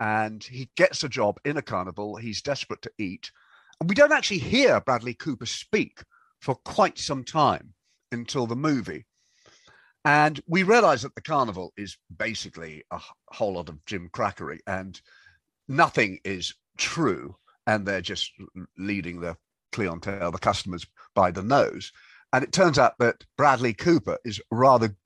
And 0.00 0.42
he 0.42 0.70
gets 0.76 1.04
a 1.04 1.08
job 1.08 1.38
in 1.44 1.58
a 1.58 1.62
carnival. 1.62 2.16
He's 2.16 2.42
desperate 2.42 2.82
to 2.82 2.92
eat. 2.98 3.30
And 3.78 3.88
we 3.88 3.94
don't 3.94 4.12
actually 4.12 4.38
hear 4.38 4.80
Bradley 4.80 5.14
Cooper 5.14 5.46
speak 5.46 6.02
for 6.40 6.54
quite 6.54 6.98
some 6.98 7.22
time 7.22 7.74
until 8.10 8.46
the 8.46 8.56
movie. 8.56 9.04
And 10.04 10.40
we 10.46 10.62
realize 10.62 11.02
that 11.02 11.14
the 11.14 11.20
carnival 11.20 11.72
is 11.76 11.98
basically 12.16 12.82
a 12.90 13.00
whole 13.28 13.54
lot 13.54 13.68
of 13.68 13.84
Jim 13.84 14.08
Crackery 14.12 14.60
and 14.66 14.98
nothing 15.68 16.18
is 16.24 16.54
true. 16.78 17.36
And 17.66 17.86
they're 17.86 18.00
just 18.00 18.32
leading 18.78 19.20
the 19.20 19.36
clientele, 19.72 20.32
the 20.32 20.38
customers, 20.38 20.86
by 21.14 21.30
the 21.30 21.42
nose. 21.42 21.92
And 22.32 22.42
it 22.42 22.52
turns 22.52 22.78
out 22.78 22.94
that 22.98 23.24
Bradley 23.36 23.74
Cooper 23.74 24.18
is 24.24 24.40
rather 24.50 24.96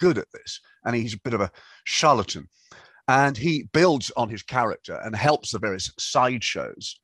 good 0.00 0.18
at 0.18 0.30
this. 0.32 0.60
And 0.84 0.96
he's 0.96 1.14
a 1.14 1.20
bit 1.20 1.34
of 1.34 1.40
a 1.40 1.52
charlatan. 1.84 2.48
And 3.10 3.36
he 3.36 3.64
builds 3.72 4.12
on 4.16 4.28
his 4.28 4.44
character 4.44 4.94
and 5.02 5.16
helps 5.16 5.50
the 5.50 5.58
various 5.58 5.92
sideshows. 5.98 7.00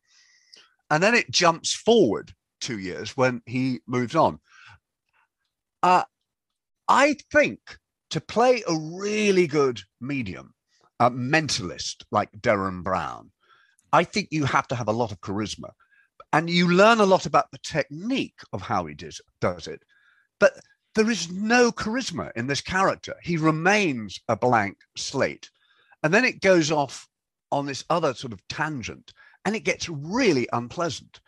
And 0.88 1.02
then 1.02 1.16
it 1.16 1.32
jumps 1.32 1.74
forward 1.74 2.32
two 2.60 2.78
years 2.78 3.16
when 3.16 3.42
he 3.44 3.80
moves 3.88 4.14
on. 4.14 4.38
Uh, 5.82 6.04
I 6.86 7.16
think 7.32 7.58
to 8.10 8.20
play 8.20 8.62
a 8.68 8.78
really 8.78 9.48
good 9.48 9.80
medium, 10.00 10.54
a 11.00 11.10
mentalist 11.10 12.04
like 12.12 12.30
Derren 12.40 12.84
Brown, 12.84 13.32
I 13.92 14.04
think 14.04 14.28
you 14.30 14.44
have 14.44 14.68
to 14.68 14.76
have 14.76 14.86
a 14.86 14.92
lot 14.92 15.10
of 15.10 15.20
charisma. 15.20 15.70
And 16.32 16.48
you 16.48 16.70
learn 16.70 17.00
a 17.00 17.04
lot 17.04 17.26
about 17.26 17.50
the 17.50 17.58
technique 17.64 18.38
of 18.52 18.62
how 18.62 18.86
he 18.86 18.94
does, 18.94 19.20
does 19.40 19.66
it. 19.66 19.82
But 20.38 20.52
there 20.94 21.10
is 21.10 21.32
no 21.32 21.72
charisma 21.72 22.30
in 22.36 22.46
this 22.46 22.60
character. 22.60 23.16
He 23.24 23.36
remains 23.36 24.20
a 24.28 24.36
blank 24.36 24.76
slate. 24.96 25.50
And 26.02 26.12
then 26.12 26.24
it 26.24 26.40
goes 26.40 26.70
off 26.70 27.08
on 27.52 27.66
this 27.66 27.84
other 27.90 28.14
sort 28.14 28.32
of 28.32 28.46
tangent, 28.48 29.12
and 29.44 29.54
it 29.54 29.64
gets 29.64 29.88
really 29.88 30.48
unpleasant. 30.52 31.20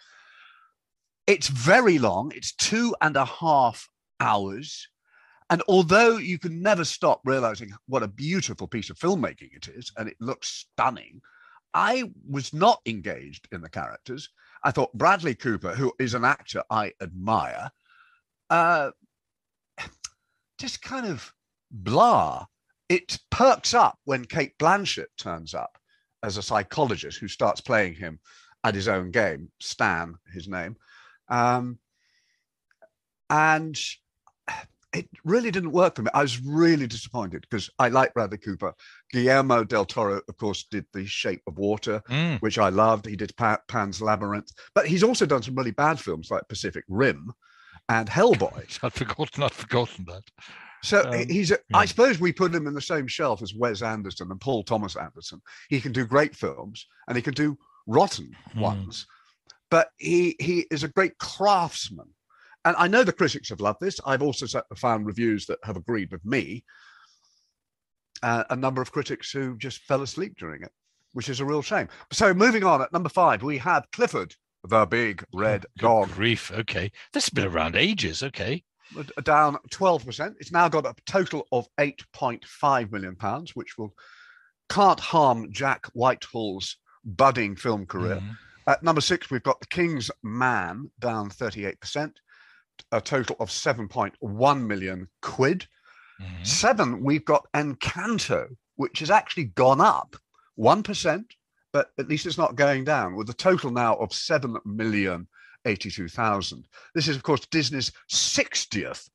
It's 1.27 1.49
very 1.49 1.99
long, 1.99 2.33
it's 2.35 2.55
two 2.55 2.95
and 3.01 3.17
a 3.17 3.25
half 3.25 3.89
hours. 4.21 4.89
And 5.51 5.63
although 5.69 6.17
you 6.17 6.39
can 6.39 6.61
never 6.61 6.85
stop 6.85 7.21
realizing 7.25 7.73
what 7.87 8.03
a 8.03 8.09
beautiful 8.09 8.67
piece 8.67 8.91
of 8.91 8.99
filmmaking 8.99 9.55
it 9.55 9.69
is, 9.69 9.93
and 9.97 10.09
it 10.09 10.17
looks 10.21 10.49
stunning, 10.49 11.21
I 11.75 12.11
was 12.29 12.53
not 12.53 12.81
engaged 12.87 13.49
in 13.53 13.61
the 13.61 13.69
characters. 13.69 14.29
I 14.65 14.71
thought 14.71 14.97
Bradley 14.97 15.35
Cooper, 15.35 15.75
who 15.75 15.93
is 15.99 16.15
an 16.15 16.25
actor 16.25 16.63
I 16.71 16.93
admire, 17.01 17.71
uh, 18.51 18.91
just 20.59 20.83
kind 20.83 21.07
of 21.07 21.33
blah. 21.71 22.47
It 22.89 23.19
perks 23.31 23.75
up 23.75 23.99
when 24.05 24.25
Cate 24.25 24.57
Blanchett 24.59 25.09
turns 25.19 25.55
up 25.55 25.77
as 26.23 26.37
a 26.37 26.43
psychologist 26.43 27.19
who 27.19 27.29
starts 27.29 27.61
playing 27.61 27.95
him 27.95 28.19
at 28.65 28.75
his 28.75 28.89
own 28.89 29.11
game, 29.11 29.51
Stan, 29.61 30.15
his 30.33 30.49
name. 30.49 30.77
Um, 31.29 31.79
and 33.31 33.79
it 34.95 35.07
really 35.25 35.51
didn't 35.51 35.73
work 35.73 35.97
for 35.97 36.03
me. 36.03 36.11
I 36.15 36.23
was 36.23 36.41
really 36.43 36.87
disappointed 36.87 37.43
because 37.43 37.69
I 37.79 37.89
like 37.89 38.15
Bradley 38.15 38.39
Cooper. 38.39 38.75
Guillermo 39.13 39.65
del 39.65 39.85
Toro, 39.85 40.21
of 40.29 40.37
course, 40.39 40.65
did 40.71 40.87
The 40.95 41.05
Shape 41.05 41.43
of 41.47 41.59
Water, 41.59 42.03
Mm. 42.09 42.41
which 42.41 42.59
I 42.59 42.71
loved. 42.71 43.05
He 43.07 43.15
did 43.17 43.37
Pa- 43.37 43.61
Pan's 43.69 44.01
Labyrinth, 44.01 44.51
but 44.75 44.87
he's 44.87 45.03
also 45.03 45.27
done 45.27 45.43
some 45.43 45.55
really 45.55 45.73
bad 45.73 46.01
films 46.01 46.31
like 46.31 46.49
Pacific 46.49 46.85
Rim 46.89 47.33
and 47.91 48.09
Hellboy. 48.09 48.79
I'd 48.83 48.93
forgotten. 48.95 49.43
I'd 49.43 49.53
forgotten 49.53 50.07
that. 50.07 50.25
So 50.83 51.03
Um, 51.11 51.29
he's, 51.29 51.51
a, 51.51 51.59
I 51.75 51.81
yeah. 51.81 51.85
suppose 51.87 52.19
we 52.21 52.33
put 52.33 52.55
him 52.55 52.67
in 52.67 52.75
the 52.75 52.81
same 52.81 53.07
shelf 53.07 53.43
as 53.43 53.55
Wes 53.55 53.83
Anderson 53.83 54.31
and 54.31 54.41
Paul 54.41 54.63
Thomas 54.63 54.97
Anderson. 54.97 55.41
He 55.69 55.81
can 55.81 55.93
do 55.93 56.07
great 56.07 56.37
films 56.37 56.87
and 57.09 57.17
he 57.17 57.23
can 57.23 57.35
do 57.35 57.59
rotten 57.87 58.35
Hmm. 58.53 58.61
ones, 58.61 59.07
but 59.71 59.91
he 59.99 60.37
he 60.41 60.67
is 60.71 60.85
a 60.85 60.89
great 60.89 61.17
craftsman. 61.19 62.09
And 62.65 62.77
I 62.77 62.87
know 62.89 63.03
the 63.05 63.13
critics 63.13 63.49
have 63.49 63.61
loved 63.61 63.81
this. 63.81 63.99
I've 64.05 64.23
also 64.23 64.47
found 64.77 65.07
reviews 65.07 65.47
that 65.47 65.59
have 65.65 65.77
agreed 65.77 66.11
with 66.13 66.25
me. 66.25 66.65
Uh, 68.23 68.45
a 68.51 68.57
number 68.57 68.83
of 68.83 68.91
critics 68.93 69.31
who 69.31 69.57
just 69.59 69.83
fell 69.85 70.03
asleep 70.03 70.35
during 70.39 70.63
it, 70.63 70.73
which 71.13 71.29
is 71.29 71.39
a 71.41 71.45
real 71.45 71.63
shame. 71.63 71.89
So 72.13 72.35
moving 72.35 72.65
on 72.65 72.83
at 72.83 72.93
number 72.93 73.09
five, 73.09 73.43
we 73.45 73.59
have 73.59 73.87
Clifford, 73.93 74.35
the 74.65 74.85
big 74.87 75.25
red 75.33 75.63
Good 75.79 75.83
dog. 75.83 76.11
grief. 76.11 76.51
Okay. 76.51 76.91
This 77.13 77.27
has 77.27 77.31
been 77.31 77.47
around 77.47 77.77
ages. 77.77 78.23
Okay. 78.25 78.65
Down 79.23 79.57
12%. 79.71 80.35
It's 80.39 80.53
now 80.53 80.69
got 80.69 80.87
a 80.87 80.95
total 81.07 81.47
of 81.53 81.67
8.5 81.79 82.93
million 82.93 83.17
pounds, 83.17 83.55
which 83.55 83.79
will 83.79 83.95
can't 84.69 85.01
harm 85.01 85.51
Jack 85.51 85.87
Whitehall's 85.95 86.77
budding 87.05 87.57
film 87.57 87.87
career. 87.87 88.17
Mhm. 88.17 88.37
At 88.67 88.83
number 88.83 89.01
six, 89.01 89.31
we've 89.31 89.43
got 89.43 89.61
The 89.61 89.67
King's 89.67 90.11
Man 90.23 90.91
down 90.99 91.31
38%, 91.31 92.21
a 92.93 93.01
total 93.01 93.37
of 93.41 93.51
7.1 93.51 94.67
million 94.67 95.09
quid. 95.23 95.67
Mhm. 96.21 96.47
Seven, 96.47 97.03
we've 97.03 97.25
got 97.25 97.47
Encanto, 97.55 98.57
which 98.77 98.99
has 98.99 99.11
actually 99.11 99.45
gone 99.45 99.81
up 99.81 100.17
1%, 100.57 101.35
but 101.73 101.93
at 101.99 102.09
least 102.09 102.27
it's 102.27 102.39
not 102.39 102.57
going 102.57 102.85
down, 102.85 103.15
with 103.15 103.31
a 103.31 103.35
total 103.35 103.71
now 103.71 103.95
of 103.95 104.13
7 104.13 104.59
million 104.65 105.29
82,000. 105.69 106.67
This 106.95 107.09
is, 107.09 107.17
of 107.17 107.23
course, 107.23 107.47
Disney's 107.47 107.93
60th 108.11 109.09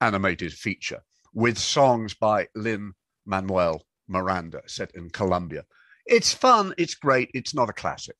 animated 0.00 0.52
feature 0.52 1.02
with 1.32 1.56
songs 1.58 2.14
by 2.14 2.48
Lin 2.54 2.92
Manuel 3.26 3.82
Miranda 4.08 4.62
set 4.66 4.90
in 4.94 5.10
Colombia. 5.10 5.64
It's 6.06 6.32
fun, 6.34 6.74
it's 6.76 6.94
great, 6.94 7.30
it's 7.34 7.54
not 7.54 7.68
a 7.68 7.72
classic. 7.74 8.16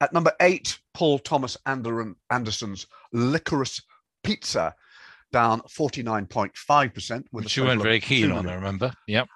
At 0.00 0.12
number 0.12 0.32
eight, 0.40 0.78
Paul 0.94 1.18
Thomas 1.18 1.56
Anderson, 1.66 2.16
Anderson's 2.30 2.86
Licorice 3.12 3.82
Pizza, 4.24 4.74
down 5.32 5.60
49.5%. 5.62 7.24
With 7.32 7.44
Which 7.44 7.56
you 7.56 7.64
weren't 7.64 7.82
very 7.82 8.00
keen 8.00 8.32
on, 8.32 8.48
I 8.48 8.54
remember. 8.54 8.92
Yep. 9.06 9.28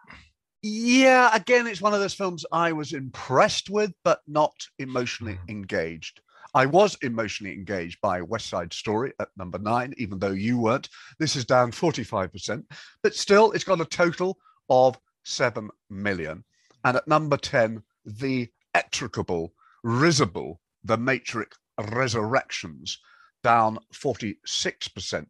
Yeah, 0.62 1.30
again, 1.34 1.66
it's 1.66 1.82
one 1.82 1.92
of 1.94 2.00
those 2.00 2.14
films 2.14 2.44
I 2.50 2.72
was 2.72 2.92
impressed 2.94 3.68
with, 3.68 3.92
but 4.02 4.20
not 4.26 4.54
emotionally 4.78 5.34
Mm. 5.34 5.50
engaged. 5.50 6.20
I 6.54 6.66
was 6.66 6.96
emotionally 7.02 7.52
engaged 7.52 8.00
by 8.00 8.22
West 8.22 8.48
Side 8.48 8.72
Story 8.72 9.12
at 9.20 9.28
number 9.36 9.58
nine, 9.58 9.92
even 9.96 10.18
though 10.18 10.30
you 10.30 10.58
weren't. 10.58 10.88
This 11.18 11.34
is 11.34 11.44
down 11.44 11.72
45%, 11.72 12.64
but 13.02 13.14
still, 13.14 13.50
it's 13.52 13.64
got 13.64 13.80
a 13.80 13.86
total 13.86 14.38
of 14.70 14.98
7 15.24 15.68
million. 15.90 16.44
And 16.84 16.96
at 16.96 17.08
number 17.08 17.36
10, 17.36 17.82
the 18.04 18.48
extricable, 18.74 19.52
risible, 19.82 20.60
The 20.84 20.96
Matrix 20.96 21.58
Resurrections, 21.90 22.98
down 23.42 23.78
46%, 23.92 25.26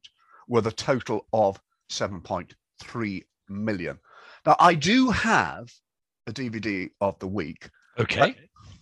with 0.47 0.67
a 0.67 0.73
total 0.73 1.27
of 1.33 1.59
7.3 1.91 3.23
million. 3.49 3.99
Now, 4.45 4.57
I 4.61 4.75
do 4.75 5.11
have 5.11 5.73
a 6.27 6.33
DVD 6.33 6.91
of 7.01 7.19
the 7.19 7.29
week. 7.29 7.71
Okay. 7.99 8.37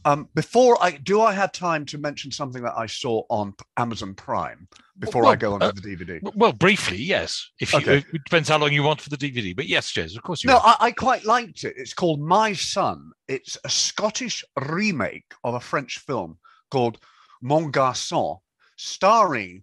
Um, 0.04 0.28
before 0.34 0.82
I 0.82 0.92
do, 0.92 1.20
I 1.20 1.32
have 1.32 1.52
time 1.52 1.86
to 1.86 1.98
mention 1.98 2.30
something 2.30 2.62
that 2.62 2.76
I 2.76 2.86
saw 2.86 3.22
on 3.30 3.54
Amazon 3.76 4.14
Prime 4.14 4.66
before 4.98 5.26
I 5.26 5.36
go 5.36 5.54
on 5.54 5.60
to 5.60 5.66
uh, 5.66 5.72
the 5.72 5.80
DVD. 5.80 6.20
Well, 6.34 6.52
briefly, 6.52 6.96
yes. 6.96 7.50
If 7.60 7.72
you, 7.72 7.78
Okay. 7.78 7.96
it 7.98 8.24
depends 8.24 8.48
how 8.48 8.58
long 8.58 8.72
you 8.72 8.82
want 8.82 9.00
for 9.00 9.10
the 9.10 9.16
DVD, 9.16 9.54
but 9.54 9.66
yes, 9.66 9.90
James, 9.92 10.16
of 10.16 10.22
course 10.22 10.42
you. 10.42 10.48
No. 10.50 10.58
I, 10.58 10.76
I 10.80 10.92
quite 10.92 11.24
liked 11.24 11.64
it. 11.64 11.74
It's 11.76 11.94
called 11.94 12.20
My 12.20 12.52
Son. 12.52 13.10
It's 13.28 13.56
a 13.64 13.68
Scottish 13.68 14.44
remake 14.68 15.32
of 15.44 15.54
a 15.54 15.60
French 15.60 15.98
film 16.00 16.38
called 16.70 16.98
Mon 17.40 17.70
Garçon, 17.70 18.38
starring 18.76 19.62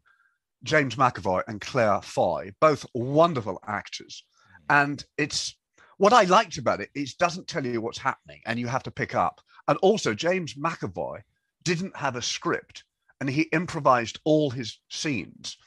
James 0.63 0.95
McAvoy 0.95 1.41
and 1.47 1.60
Claire 1.62 2.02
Foy, 2.02 2.52
both 2.60 2.86
wonderful 2.93 3.60
actors. 3.67 4.23
And 4.69 5.04
it's 5.17 5.56
what 5.97 6.13
I 6.13 6.23
liked 6.23 6.58
about 6.58 6.80
it 6.80 6.89
is 6.95 7.12
it 7.12 7.17
doesn't 7.17 7.47
tell 7.47 7.65
you 7.65 7.82
what's 7.82 7.97
happening 7.97 8.41
and 8.45 8.58
you 8.60 8.67
have 8.67 8.84
to 8.84 8.91
pick 8.91 9.15
up. 9.15 9.41
And 9.69 9.77
also, 9.84 10.15
James 10.15 10.55
McAvoy 10.55 11.21
didn't 11.63 11.95
have 11.95 12.15
a 12.15 12.21
script 12.23 12.84
and 13.21 13.29
he 13.29 13.43
improvised 13.53 14.19
all 14.25 14.49
his 14.49 14.79
scenes, 14.89 15.58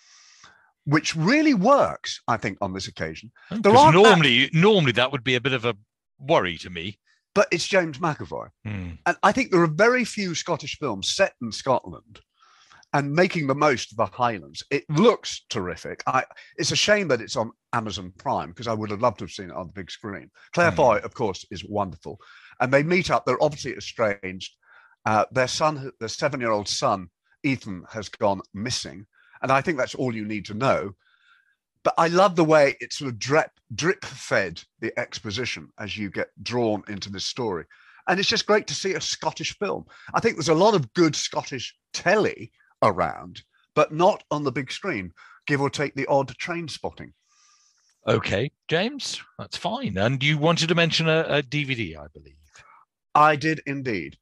which 0.84 1.14
really 1.14 1.54
works, 1.54 2.20
I 2.26 2.36
think, 2.36 2.58
on 2.60 2.72
this 2.72 2.88
occasion. 2.88 3.30
there 3.48 3.60
Because 3.60 3.78
aren't 3.78 3.94
that- 3.94 4.02
normally, 4.02 4.50
normally 4.52 4.92
that 4.92 5.12
would 5.12 5.22
be 5.22 5.36
a 5.36 5.40
bit 5.40 5.52
of 5.52 5.64
a 5.64 5.76
worry 6.18 6.58
to 6.58 6.68
me. 6.70 6.98
But 7.34 7.46
it's 7.52 7.66
James 7.68 7.98
McAvoy. 7.98 8.48
Hmm. 8.64 8.90
And 9.06 9.16
I 9.22 9.30
think 9.30 9.50
there 9.52 9.62
are 9.62 9.66
very 9.68 10.04
few 10.04 10.34
Scottish 10.34 10.78
films 10.78 11.08
set 11.14 11.34
in 11.40 11.52
Scotland 11.52 12.20
and 12.92 13.12
making 13.12 13.46
the 13.46 13.54
most 13.54 13.90
of 13.92 13.96
the 13.96 14.06
Highlands. 14.06 14.62
It 14.70 14.84
looks 14.90 15.44
terrific. 15.48 16.02
I, 16.06 16.24
it's 16.56 16.72
a 16.72 16.76
shame 16.76 17.08
that 17.08 17.20
it's 17.20 17.36
on 17.36 17.52
Amazon 17.72 18.12
Prime 18.18 18.50
because 18.50 18.68
I 18.68 18.74
would 18.74 18.90
have 18.90 19.00
loved 19.00 19.18
to 19.18 19.24
have 19.24 19.30
seen 19.30 19.50
it 19.50 19.56
on 19.56 19.66
the 19.66 19.72
big 19.72 19.90
screen. 19.90 20.30
Claire 20.52 20.70
Hmm. 20.70 20.76
Foy, 20.76 20.96
of 20.98 21.14
course, 21.14 21.44
is 21.50 21.64
wonderful. 21.64 22.18
And 22.60 22.72
they 22.72 22.82
meet 22.82 23.10
up. 23.10 23.24
They're 23.24 23.42
obviously 23.42 23.72
estranged. 23.72 24.52
Uh, 25.06 25.24
their 25.32 25.48
son, 25.48 25.90
their 25.98 26.08
seven 26.08 26.40
year 26.40 26.50
old 26.50 26.68
son, 26.68 27.08
Ethan, 27.42 27.84
has 27.90 28.08
gone 28.08 28.42
missing. 28.52 29.06
And 29.40 29.50
I 29.50 29.60
think 29.60 29.78
that's 29.78 29.94
all 29.94 30.14
you 30.14 30.24
need 30.24 30.44
to 30.46 30.54
know. 30.54 30.92
But 31.84 31.94
I 31.98 32.08
love 32.08 32.36
the 32.36 32.44
way 32.44 32.76
it 32.80 32.92
sort 32.92 33.10
of 33.10 33.18
drip, 33.18 33.50
drip 33.74 34.04
fed 34.04 34.62
the 34.80 34.96
exposition 34.98 35.70
as 35.80 35.96
you 35.96 36.10
get 36.10 36.28
drawn 36.42 36.84
into 36.88 37.10
this 37.10 37.24
story. 37.24 37.64
And 38.06 38.20
it's 38.20 38.28
just 38.28 38.46
great 38.46 38.66
to 38.68 38.74
see 38.74 38.94
a 38.94 39.00
Scottish 39.00 39.58
film. 39.58 39.86
I 40.14 40.20
think 40.20 40.36
there's 40.36 40.48
a 40.48 40.54
lot 40.54 40.74
of 40.74 40.92
good 40.92 41.16
Scottish 41.16 41.74
telly 41.92 42.52
around, 42.82 43.42
but 43.74 43.92
not 43.92 44.24
on 44.30 44.44
the 44.44 44.52
big 44.52 44.70
screen, 44.70 45.12
give 45.46 45.60
or 45.60 45.70
take 45.70 45.94
the 45.94 46.06
odd 46.06 46.28
train 46.38 46.68
spotting. 46.68 47.12
Okay, 48.06 48.50
James, 48.68 49.22
that's 49.38 49.56
fine. 49.56 49.96
And 49.96 50.22
you 50.22 50.36
wanted 50.36 50.68
to 50.68 50.74
mention 50.74 51.08
a, 51.08 51.20
a 51.28 51.42
DVD, 51.42 51.96
I 51.96 52.06
believe. 52.12 52.34
I 53.14 53.36
did 53.36 53.60
indeed. 53.66 54.16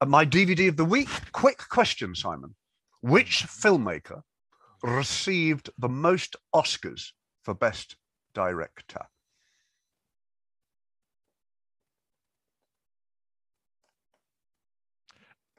Uh, 0.00 0.06
my 0.06 0.26
DVD 0.26 0.68
of 0.68 0.76
the 0.76 0.84
week 0.84 1.08
quick 1.32 1.62
question, 1.70 2.14
Simon. 2.14 2.54
Which 3.00 3.44
mm-hmm. 3.44 3.68
filmmaker 3.68 4.22
received 4.82 5.70
the 5.78 5.88
most 5.88 6.36
Oscars 6.54 7.12
for 7.42 7.54
Best 7.54 7.96
Director? 8.34 9.06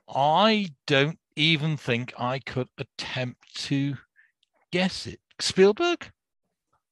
I 0.07 0.73
don't 0.85 1.17
even 1.35 1.77
think 1.77 2.13
I 2.17 2.39
could 2.39 2.67
attempt 2.77 3.55
to 3.65 3.97
guess 4.71 5.07
it. 5.07 5.19
Spielberg? 5.39 6.11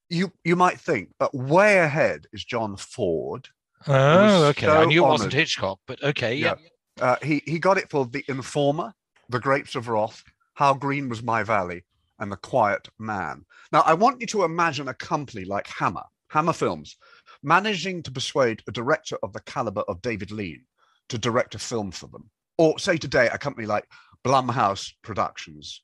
You 0.10 0.34
you 0.44 0.56
might 0.56 0.80
think, 0.80 1.10
but 1.20 1.34
way 1.34 1.80
ahead 1.80 2.28
is 2.34 2.44
John 2.44 2.76
Ford. 2.76 3.48
Oh, 3.88 4.46
okay. 4.46 4.68
I 4.68 4.86
knew 4.86 5.06
it 5.06 5.08
wasn't. 5.08 5.34
Hitchcock, 5.34 5.80
but 5.88 6.04
okay. 6.04 6.36
Yeah. 6.36 6.56
Uh, 7.00 7.16
he 7.24 7.42
he 7.46 7.58
got 7.58 7.78
it 7.78 7.90
for 7.90 8.06
The 8.06 8.24
Informer, 8.28 8.94
The 9.30 9.40
Grapes 9.40 9.76
of 9.76 9.88
Wrath, 9.88 10.24
How 10.54 10.74
Green 10.74 11.08
Was 11.08 11.24
My 11.24 11.44
Valley, 11.44 11.84
and 12.20 12.32
The 12.32 12.38
Quiet 12.38 12.90
Man. 13.00 13.46
Now, 13.72 13.82
I 13.86 13.94
want 13.94 14.22
you 14.22 14.28
to 14.28 14.44
imagine 14.44 14.90
a 14.90 14.94
company 14.94 15.46
like 15.46 15.68
Hammer, 15.68 16.04
Hammer 16.28 16.54
Films, 16.54 16.98
managing 17.42 18.04
to 18.04 18.12
persuade 18.12 18.62
a 18.68 18.72
director 18.72 19.18
of 19.24 19.34
the 19.34 19.42
caliber 19.42 19.82
of 19.88 20.02
David 20.02 20.32
Lean 20.32 20.64
to 21.10 21.18
direct 21.18 21.56
a 21.56 21.60
film 21.60 21.92
for 21.92 22.08
them? 22.08 22.30
Or 22.58 22.78
say 22.80 22.98
today, 22.98 23.28
a 23.32 23.38
company 23.38 23.66
like 23.66 23.86
Blumhouse 24.24 24.92
Productions 25.02 25.82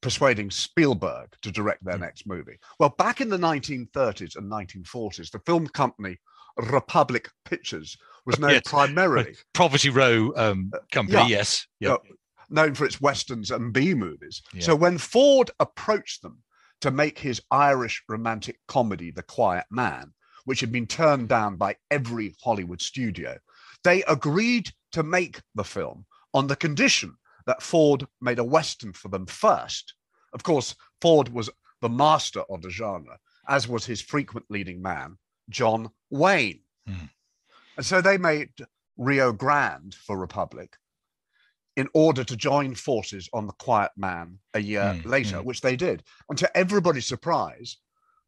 persuading 0.00 0.50
Spielberg 0.50 1.34
to 1.42 1.50
direct 1.50 1.84
their 1.84 1.98
next 1.98 2.26
movie. 2.26 2.58
Well, 2.78 2.94
back 2.98 3.20
in 3.20 3.28
the 3.28 3.36
1930s 3.36 4.36
and 4.36 4.50
1940s, 4.50 5.30
the 5.30 5.40
film 5.44 5.66
company 5.68 6.18
Republic 6.56 7.28
Pictures 7.44 7.96
was 8.26 8.38
known 8.38 8.50
Yes. 8.50 8.62
primarily 8.66 9.36
Poverty 9.54 9.90
Row 9.90 10.32
um, 10.36 10.70
company, 10.92 11.18
yeah. 11.18 11.26
yes. 11.26 11.66
uh, 11.86 11.98
known 12.50 12.74
for 12.74 12.84
its 12.84 13.00
westerns 13.00 13.50
and 13.50 13.72
B 13.72 13.94
movies. 13.94 14.42
Yeah. 14.52 14.62
So 14.62 14.76
when 14.76 14.98
Ford 14.98 15.50
approached 15.60 16.22
them 16.22 16.42
to 16.80 16.90
make 16.90 17.18
his 17.18 17.42
Irish 17.50 18.02
romantic 18.08 18.58
comedy 18.68 19.10
The 19.10 19.22
Quiet 19.22 19.66
Man, 19.70 20.12
which 20.44 20.60
had 20.60 20.72
been 20.72 20.86
turned 20.86 21.28
down 21.28 21.56
by 21.56 21.76
every 21.90 22.34
Hollywood 22.42 22.80
studio, 22.80 23.36
they 23.84 24.02
agreed 24.04 24.70
to 24.92 25.02
make 25.02 25.40
the 25.54 25.64
film 25.64 26.06
on 26.34 26.46
the 26.46 26.56
condition 26.56 27.16
that 27.48 27.62
Ford 27.62 28.06
made 28.20 28.38
a 28.38 28.44
western 28.44 28.92
for 28.92 29.08
them 29.08 29.24
first. 29.24 29.94
Of 30.34 30.42
course, 30.42 30.74
Ford 31.00 31.30
was 31.30 31.48
the 31.80 31.88
master 31.88 32.42
of 32.50 32.60
the 32.60 32.68
genre, 32.68 33.18
as 33.48 33.66
was 33.66 33.86
his 33.86 34.02
frequent 34.02 34.44
leading 34.50 34.82
man, 34.82 35.16
John 35.48 35.88
Wayne. 36.10 36.60
Hmm. 36.86 37.06
And 37.78 37.86
so 37.86 38.02
they 38.02 38.18
made 38.18 38.50
Rio 38.98 39.32
Grande 39.32 39.94
for 39.94 40.18
Republic 40.18 40.76
in 41.74 41.88
order 41.94 42.22
to 42.22 42.36
join 42.36 42.74
forces 42.74 43.30
on 43.32 43.46
The 43.46 43.54
Quiet 43.54 43.92
Man 43.96 44.38
a 44.52 44.60
year 44.60 44.92
Hmm, 44.92 45.08
later, 45.08 45.38
hmm. 45.38 45.46
which 45.46 45.62
they 45.62 45.74
did. 45.74 46.02
And 46.28 46.36
to 46.38 46.54
everybody's 46.54 47.06
surprise, 47.06 47.78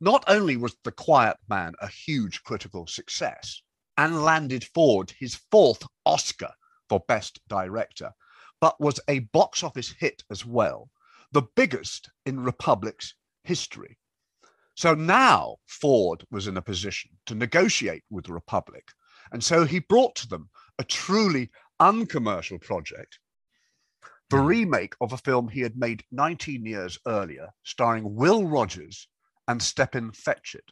not 0.01 0.25
only 0.29 0.57
was 0.57 0.77
The 0.83 0.93
Quiet 0.93 1.37
Man 1.47 1.75
a 1.83 1.89
huge 1.89 2.43
critical 2.43 2.87
success 2.87 3.61
and 3.99 4.25
landed 4.25 4.65
Ford 4.65 5.13
his 5.19 5.35
fourth 5.51 5.87
Oscar 6.07 6.55
for 6.89 7.01
Best 7.07 7.39
Director, 7.49 8.13
but 8.61 8.81
was 8.81 9.01
a 9.09 9.21
box 9.21 9.63
office 9.63 9.95
hit 9.99 10.23
as 10.31 10.45
well, 10.45 10.91
the 11.33 11.43
biggest 11.57 12.11
in 12.27 12.41
Republic's 12.41 13.15
history. 13.45 13.99
So 14.75 14.95
now 14.95 15.57
Ford 15.67 16.25
was 16.31 16.47
in 16.47 16.57
a 16.57 16.63
position 16.63 17.11
to 17.27 17.35
negotiate 17.35 18.05
with 18.11 18.27
the 18.27 18.33
Republic. 18.33 18.89
And 19.33 19.43
so 19.43 19.65
he 19.65 19.79
brought 19.79 20.15
to 20.17 20.29
them 20.29 20.51
a 20.79 20.85
truly 20.85 21.51
uncommercial 21.79 22.59
project, 22.59 23.19
the 24.29 24.39
remake 24.39 24.95
of 25.01 25.13
a 25.13 25.19
film 25.19 25.49
he 25.49 25.61
had 25.61 25.77
made 25.77 26.05
19 26.13 26.65
years 26.65 26.99
earlier, 27.07 27.49
starring 27.65 28.15
Will 28.15 28.47
Rogers 28.47 29.09
and 29.49 29.63
Stepin 29.63 30.13
Fetchit. 30.13 30.71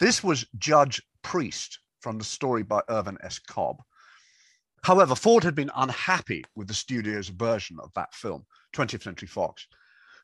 This 0.00 0.24
was 0.24 0.46
Judge 0.56 1.02
Priest 1.22 1.78
from 2.00 2.18
the 2.18 2.24
story 2.24 2.62
by 2.62 2.80
Irvin 2.88 3.18
S. 3.22 3.38
Cobb. 3.38 3.82
However, 4.82 5.14
Ford 5.14 5.44
had 5.44 5.54
been 5.54 5.70
unhappy 5.76 6.44
with 6.56 6.68
the 6.68 6.74
studio's 6.74 7.28
version 7.28 7.78
of 7.80 7.92
that 7.94 8.14
film, 8.14 8.46
20th 8.74 9.02
Century 9.02 9.28
Fox, 9.28 9.66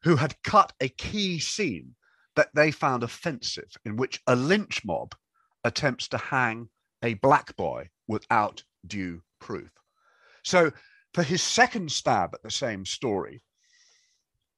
who 0.02 0.16
had 0.16 0.40
cut 0.42 0.72
a 0.80 0.88
key 0.88 1.38
scene 1.38 1.94
that 2.34 2.54
they 2.54 2.70
found 2.70 3.02
offensive, 3.02 3.70
in 3.84 3.96
which 3.96 4.20
a 4.26 4.34
lynch 4.34 4.84
mob 4.84 5.14
attempts 5.64 6.08
to 6.08 6.18
hang 6.18 6.68
a 7.02 7.14
black 7.14 7.54
boy 7.56 7.88
without 8.08 8.62
due 8.86 9.22
proof. 9.40 9.70
So, 10.44 10.72
for 11.14 11.22
his 11.22 11.42
second 11.42 11.90
stab 11.90 12.34
at 12.34 12.42
the 12.42 12.50
same 12.50 12.84
story, 12.84 13.42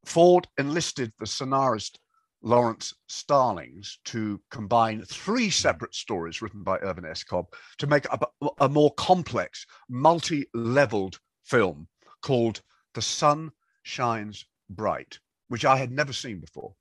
Ford 0.05 0.49
enlisted 0.59 1.13
the 1.19 1.27
scenarist 1.27 1.99
Laurence 2.43 2.95
Stallings 3.07 3.99
to 4.07 4.41
combine 4.51 5.05
three 5.05 5.47
hmm. 5.47 5.51
separate 5.51 5.95
stories 5.95 6.41
written 6.41 6.63
by 6.63 6.79
Irvin 6.79 7.05
S. 7.05 7.23
Cobb 7.23 7.53
to 7.79 7.87
make 7.87 8.07
a, 8.07 8.27
a 8.61 8.69
more 8.69 8.95
complex, 8.95 9.67
multi 9.89 10.47
leveled 10.55 11.21
film 11.43 11.89
called 12.23 12.63
The 12.95 13.03
Sun 13.03 13.53
Shines 13.83 14.47
Bright, 14.71 15.19
which 15.49 15.65
I 15.65 15.77
had 15.77 15.93
never 15.93 16.13
seen 16.13 16.41
before. 16.41 16.75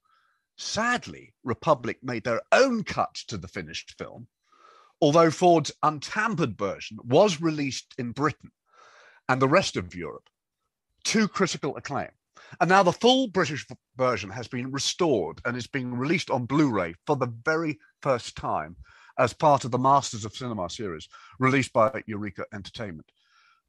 Sadly, 0.56 1.34
Republic 1.44 2.00
made 2.04 2.24
their 2.24 2.42
own 2.52 2.84
cut 2.84 3.16
to 3.28 3.38
the 3.38 3.48
finished 3.48 3.98
film, 3.98 4.28
although 5.02 5.32
Ford's 5.32 5.72
untampered 5.84 6.58
version 6.58 7.00
was 7.04 7.42
released 7.42 7.96
in 7.98 8.12
Britain 8.12 8.52
and 9.28 9.42
the 9.42 9.48
rest 9.48 9.76
of 9.76 9.96
Europe 9.96 10.30
to 11.06 11.28
critical 11.28 11.76
acclaim. 11.76 12.12
And 12.60 12.70
now 12.70 12.84
the 12.84 12.92
full 12.92 13.28
British 13.28 13.66
version 13.98 14.30
has 14.30 14.48
been 14.48 14.72
restored 14.72 15.42
and 15.46 15.56
is 15.58 15.68
being 15.68 15.96
released 15.96 16.30
on 16.30 16.46
Blu 16.46 16.70
ray 16.70 16.96
for 17.06 17.16
the 17.16 17.34
very 17.44 17.80
first 18.02 18.36
time 18.36 18.76
as 19.18 19.34
part 19.34 19.66
of 19.66 19.72
the 19.72 19.78
Masters 19.78 20.26
of 20.26 20.36
Cinema 20.36 20.70
series 20.70 21.08
released 21.40 21.74
by 21.74 22.04
Eureka 22.08 22.46
Entertainment. 22.54 23.12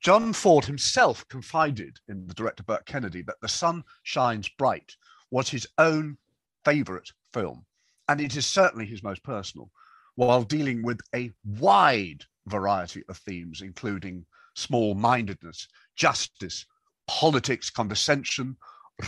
John 0.01 0.33
Ford 0.33 0.65
himself 0.65 1.27
confided 1.29 1.99
in 2.09 2.27
the 2.27 2.35
director 2.35 2.63
Burt 2.63 2.87
Kennedy 2.87 3.23
that 3.23 3.41
The 3.43 3.49
Sun 3.49 3.85
Shines 4.03 4.49
Bright 4.49 4.97
was 5.31 5.51
his 5.51 5.67
own 5.77 6.17
favorite 6.65 7.11
film, 7.35 7.67
and 8.09 8.21
it 8.21 8.37
is 8.37 8.47
certainly 8.47 8.87
his 8.87 9.03
most 9.03 9.23
personal, 9.23 9.71
while 10.15 10.43
dealing 10.43 10.83
with 10.83 11.01
a 11.15 11.31
wide 11.45 12.25
variety 12.47 13.03
of 13.09 13.19
themes, 13.19 13.61
including 13.61 14.25
small 14.55 14.95
mindedness, 14.95 15.69
justice, 15.97 16.65
politics, 17.11 17.71
condescension, 17.71 18.57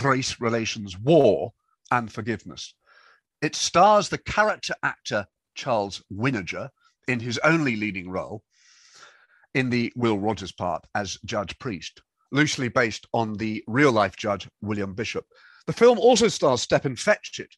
race 0.02 0.40
relations, 0.40 0.98
war, 0.98 1.52
and 1.92 2.12
forgiveness. 2.12 2.74
It 3.40 3.54
stars 3.54 4.08
the 4.08 4.18
character 4.18 4.74
actor 4.82 5.24
Charles 5.54 6.02
Winninger 6.12 6.68
in 7.06 7.20
his 7.20 7.38
only 7.44 7.76
leading 7.76 8.10
role 8.10 8.42
in 9.54 9.70
the 9.70 9.92
Will 9.94 10.18
Rogers 10.18 10.50
part 10.50 10.84
as 10.96 11.16
Judge 11.24 11.56
Priest, 11.60 12.02
loosely 12.32 12.68
based 12.68 13.06
on 13.14 13.34
the 13.34 13.62
real 13.68 13.92
life 13.92 14.16
judge 14.16 14.48
William 14.60 14.94
Bishop. 14.94 15.24
The 15.68 15.72
film 15.72 16.00
also 16.00 16.26
stars 16.26 16.60
Stepin 16.60 16.96
Fetchit, 16.96 17.54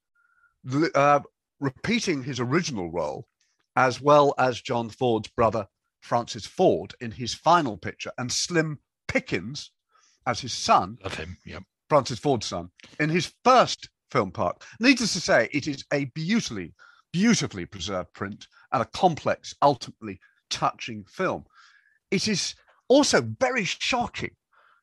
uh, 0.95 1.21
repeating 1.59 2.23
his 2.23 2.39
original 2.39 2.93
role, 2.93 3.27
as 3.77 3.99
well 3.99 4.35
as 4.39 4.61
John 4.61 4.91
Ford's 4.91 5.29
brother 5.29 5.67
Francis 6.03 6.45
Ford 6.45 6.95
in 7.01 7.13
his 7.13 7.33
final 7.33 7.79
picture, 7.79 8.13
and 8.19 8.31
Slim 8.31 8.79
Pickens 9.09 9.71
as 10.27 10.41
his 10.41 10.53
son, 10.53 10.99
Love 11.03 11.15
him. 11.15 11.37
Yep. 11.45 11.63
Francis 11.89 12.19
Ford's 12.19 12.47
son, 12.47 12.71
in 12.99 13.11
his 13.11 13.33
first 13.45 13.89
film 14.11 14.31
part. 14.31 14.63
Needless 14.81 15.13
to 15.15 15.21
say, 15.21 15.49
it 15.53 15.67
is 15.67 15.85
a 15.93 16.07
beautifully, 16.07 16.75
beautifully 17.13 17.67
preserved 17.67 18.13
print 18.15 18.47
and 18.73 18.83
a 18.83 18.87
complex, 18.87 19.55
ultimately 19.63 20.19
touching 20.51 21.05
film. 21.05 21.45
It 22.11 22.29
is 22.29 22.55
also 22.89 23.23
very 23.41 23.65
shocking 23.65 24.31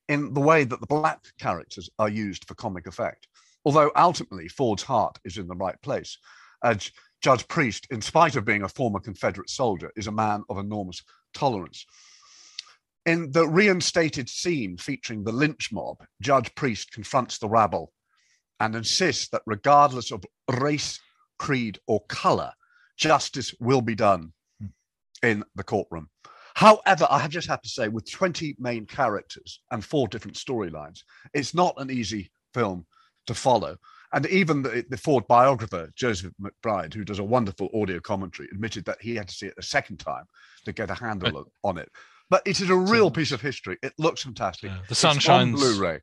in 0.10 0.34
the 0.34 0.42
way 0.42 0.64
that 0.64 0.80
the 0.80 0.88
black 0.88 1.20
characters 1.40 1.90
are 1.98 2.10
used 2.10 2.46
for 2.48 2.56
comic 2.56 2.88
effect. 2.88 3.28
Although 3.64 3.92
ultimately 3.96 4.48
Ford's 4.48 4.84
heart 4.84 5.18
is 5.24 5.38
in 5.38 5.48
the 5.48 5.56
right 5.56 5.80
place. 5.82 6.18
As 6.64 6.92
Judge 7.22 7.48
Priest, 7.48 7.88
in 7.92 8.02
spite 8.02 8.36
of 8.36 8.46
being 8.46 8.64
a 8.64 8.70
former 8.70 9.00
Confederate 9.00 9.50
soldier, 9.50 9.92
is 9.96 10.08
a 10.08 10.12
man 10.12 10.44
of 10.50 10.58
enormous 10.58 11.02
tolerance. 11.34 11.86
In 13.06 13.32
the 13.32 13.48
reinstated 13.48 14.30
scene 14.30 14.78
featuring 14.78 15.24
the 15.24 15.32
lynch 15.32 15.72
mob, 15.72 16.04
Judge 16.22 16.54
Priest 16.54 16.92
confronts 16.92 17.40
the 17.40 17.50
rabble 17.50 17.92
and 18.60 18.76
insists 18.76 19.30
that 19.30 19.42
regardless 19.48 20.12
of 20.12 20.24
race, 20.60 21.00
creed, 21.40 21.80
or 21.88 22.02
color, 22.08 22.52
justice 22.98 23.56
will 23.60 23.82
be 23.82 23.96
done 23.96 24.34
hmm. 24.60 24.68
in 25.24 25.44
the 25.56 25.64
courtroom. 25.64 26.10
However, 26.54 27.08
I 27.10 27.20
have 27.20 27.32
just 27.32 27.48
have 27.48 27.62
to 27.62 27.70
say, 27.70 27.88
with 27.88 28.12
20 28.12 28.56
main 28.60 28.86
characters 28.86 29.62
and 29.72 29.84
four 29.84 30.08
different 30.08 30.38
storylines, 30.38 31.00
it's 31.34 31.56
not 31.56 31.74
an 31.78 31.90
easy 31.90 32.32
film 32.54 32.86
to 33.28 33.34
follow. 33.34 33.78
And 34.14 34.26
even 34.28 34.62
the, 34.62 34.86
the 34.90 34.98
Ford 34.98 35.26
biographer, 35.28 35.90
Joseph 35.96 36.34
McBride, 36.42 36.94
who 36.94 37.06
does 37.06 37.20
a 37.20 37.24
wonderful 37.24 37.70
audio 37.74 38.00
commentary, 38.00 38.50
admitted 38.52 38.86
that 38.86 39.02
he 39.02 39.16
had 39.16 39.30
to 39.30 39.34
see 39.34 39.48
it 39.48 39.54
a 39.58 39.64
second 39.64 39.98
time 39.98 40.26
to 40.66 40.74
get 40.74 40.90
a 40.90 40.96
handle 40.96 41.46
on 41.64 41.78
it. 41.78 41.90
But 42.32 42.42
it 42.46 42.62
is 42.62 42.70
a 42.70 42.76
real 42.76 43.12
piece 43.12 43.34
of 43.34 43.42
history. 43.42 43.78
It 43.84 43.94
looks 44.00 44.24
fantastic. 44.24 44.72
Yeah, 44.72 44.78
the 44.88 44.92
It's 44.92 45.00
sun 45.02 45.18
on 45.18 45.20
shines- 45.20 45.60
Blu-ray. 45.60 46.00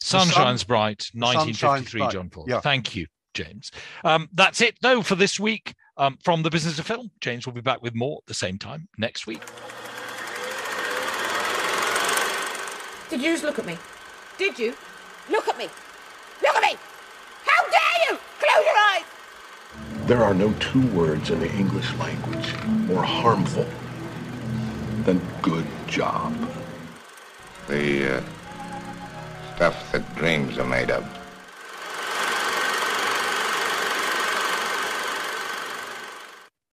Sun 0.00 0.26
sun- 0.28 0.30
shines 0.34 0.64
bright, 0.64 1.10
1953, 1.12 2.00
bright. 2.00 2.12
John 2.12 2.30
Ford. 2.30 2.48
Yeah. 2.48 2.60
Thank 2.60 2.96
you, 2.96 3.06
James. 3.34 3.70
Um, 4.02 4.28
that's 4.32 4.62
it, 4.62 4.76
though, 4.80 5.02
for 5.02 5.16
this 5.16 5.38
week 5.38 5.74
um, 5.98 6.16
from 6.24 6.42
the 6.42 6.50
Business 6.50 6.78
of 6.78 6.86
Film. 6.86 7.10
James 7.20 7.44
will 7.46 7.52
be 7.52 7.60
back 7.60 7.82
with 7.82 7.94
more 7.94 8.18
at 8.22 8.26
the 8.26 8.34
same 8.34 8.56
time 8.58 8.88
next 8.96 9.26
week. 9.26 9.42
Did 13.10 13.20
you 13.22 13.32
just 13.32 13.44
look 13.44 13.58
at 13.58 13.66
me? 13.66 13.76
Did 14.38 14.58
you? 14.58 14.74
Look 15.30 15.46
at 15.48 15.56
me! 15.58 15.68
Look 16.42 16.56
at 16.56 16.62
me! 16.62 16.76
How 17.44 17.62
dare 17.70 18.10
you! 18.10 18.18
Close 18.38 18.64
your 18.64 18.78
eyes! 18.78 20.06
There 20.08 20.24
are 20.24 20.34
no 20.34 20.52
two 20.54 20.86
words 20.88 21.30
in 21.30 21.40
the 21.40 21.50
English 21.52 21.92
language 21.94 22.54
more 22.88 23.02
harmful 23.04 23.66
than 25.06 25.20
good 25.40 25.64
job. 25.86 26.34
The 27.68 28.16
uh, 28.16 28.22
stuff 29.54 29.92
that 29.92 30.16
dreams 30.16 30.58
are 30.58 30.66
made 30.66 30.90
of. 30.90 31.15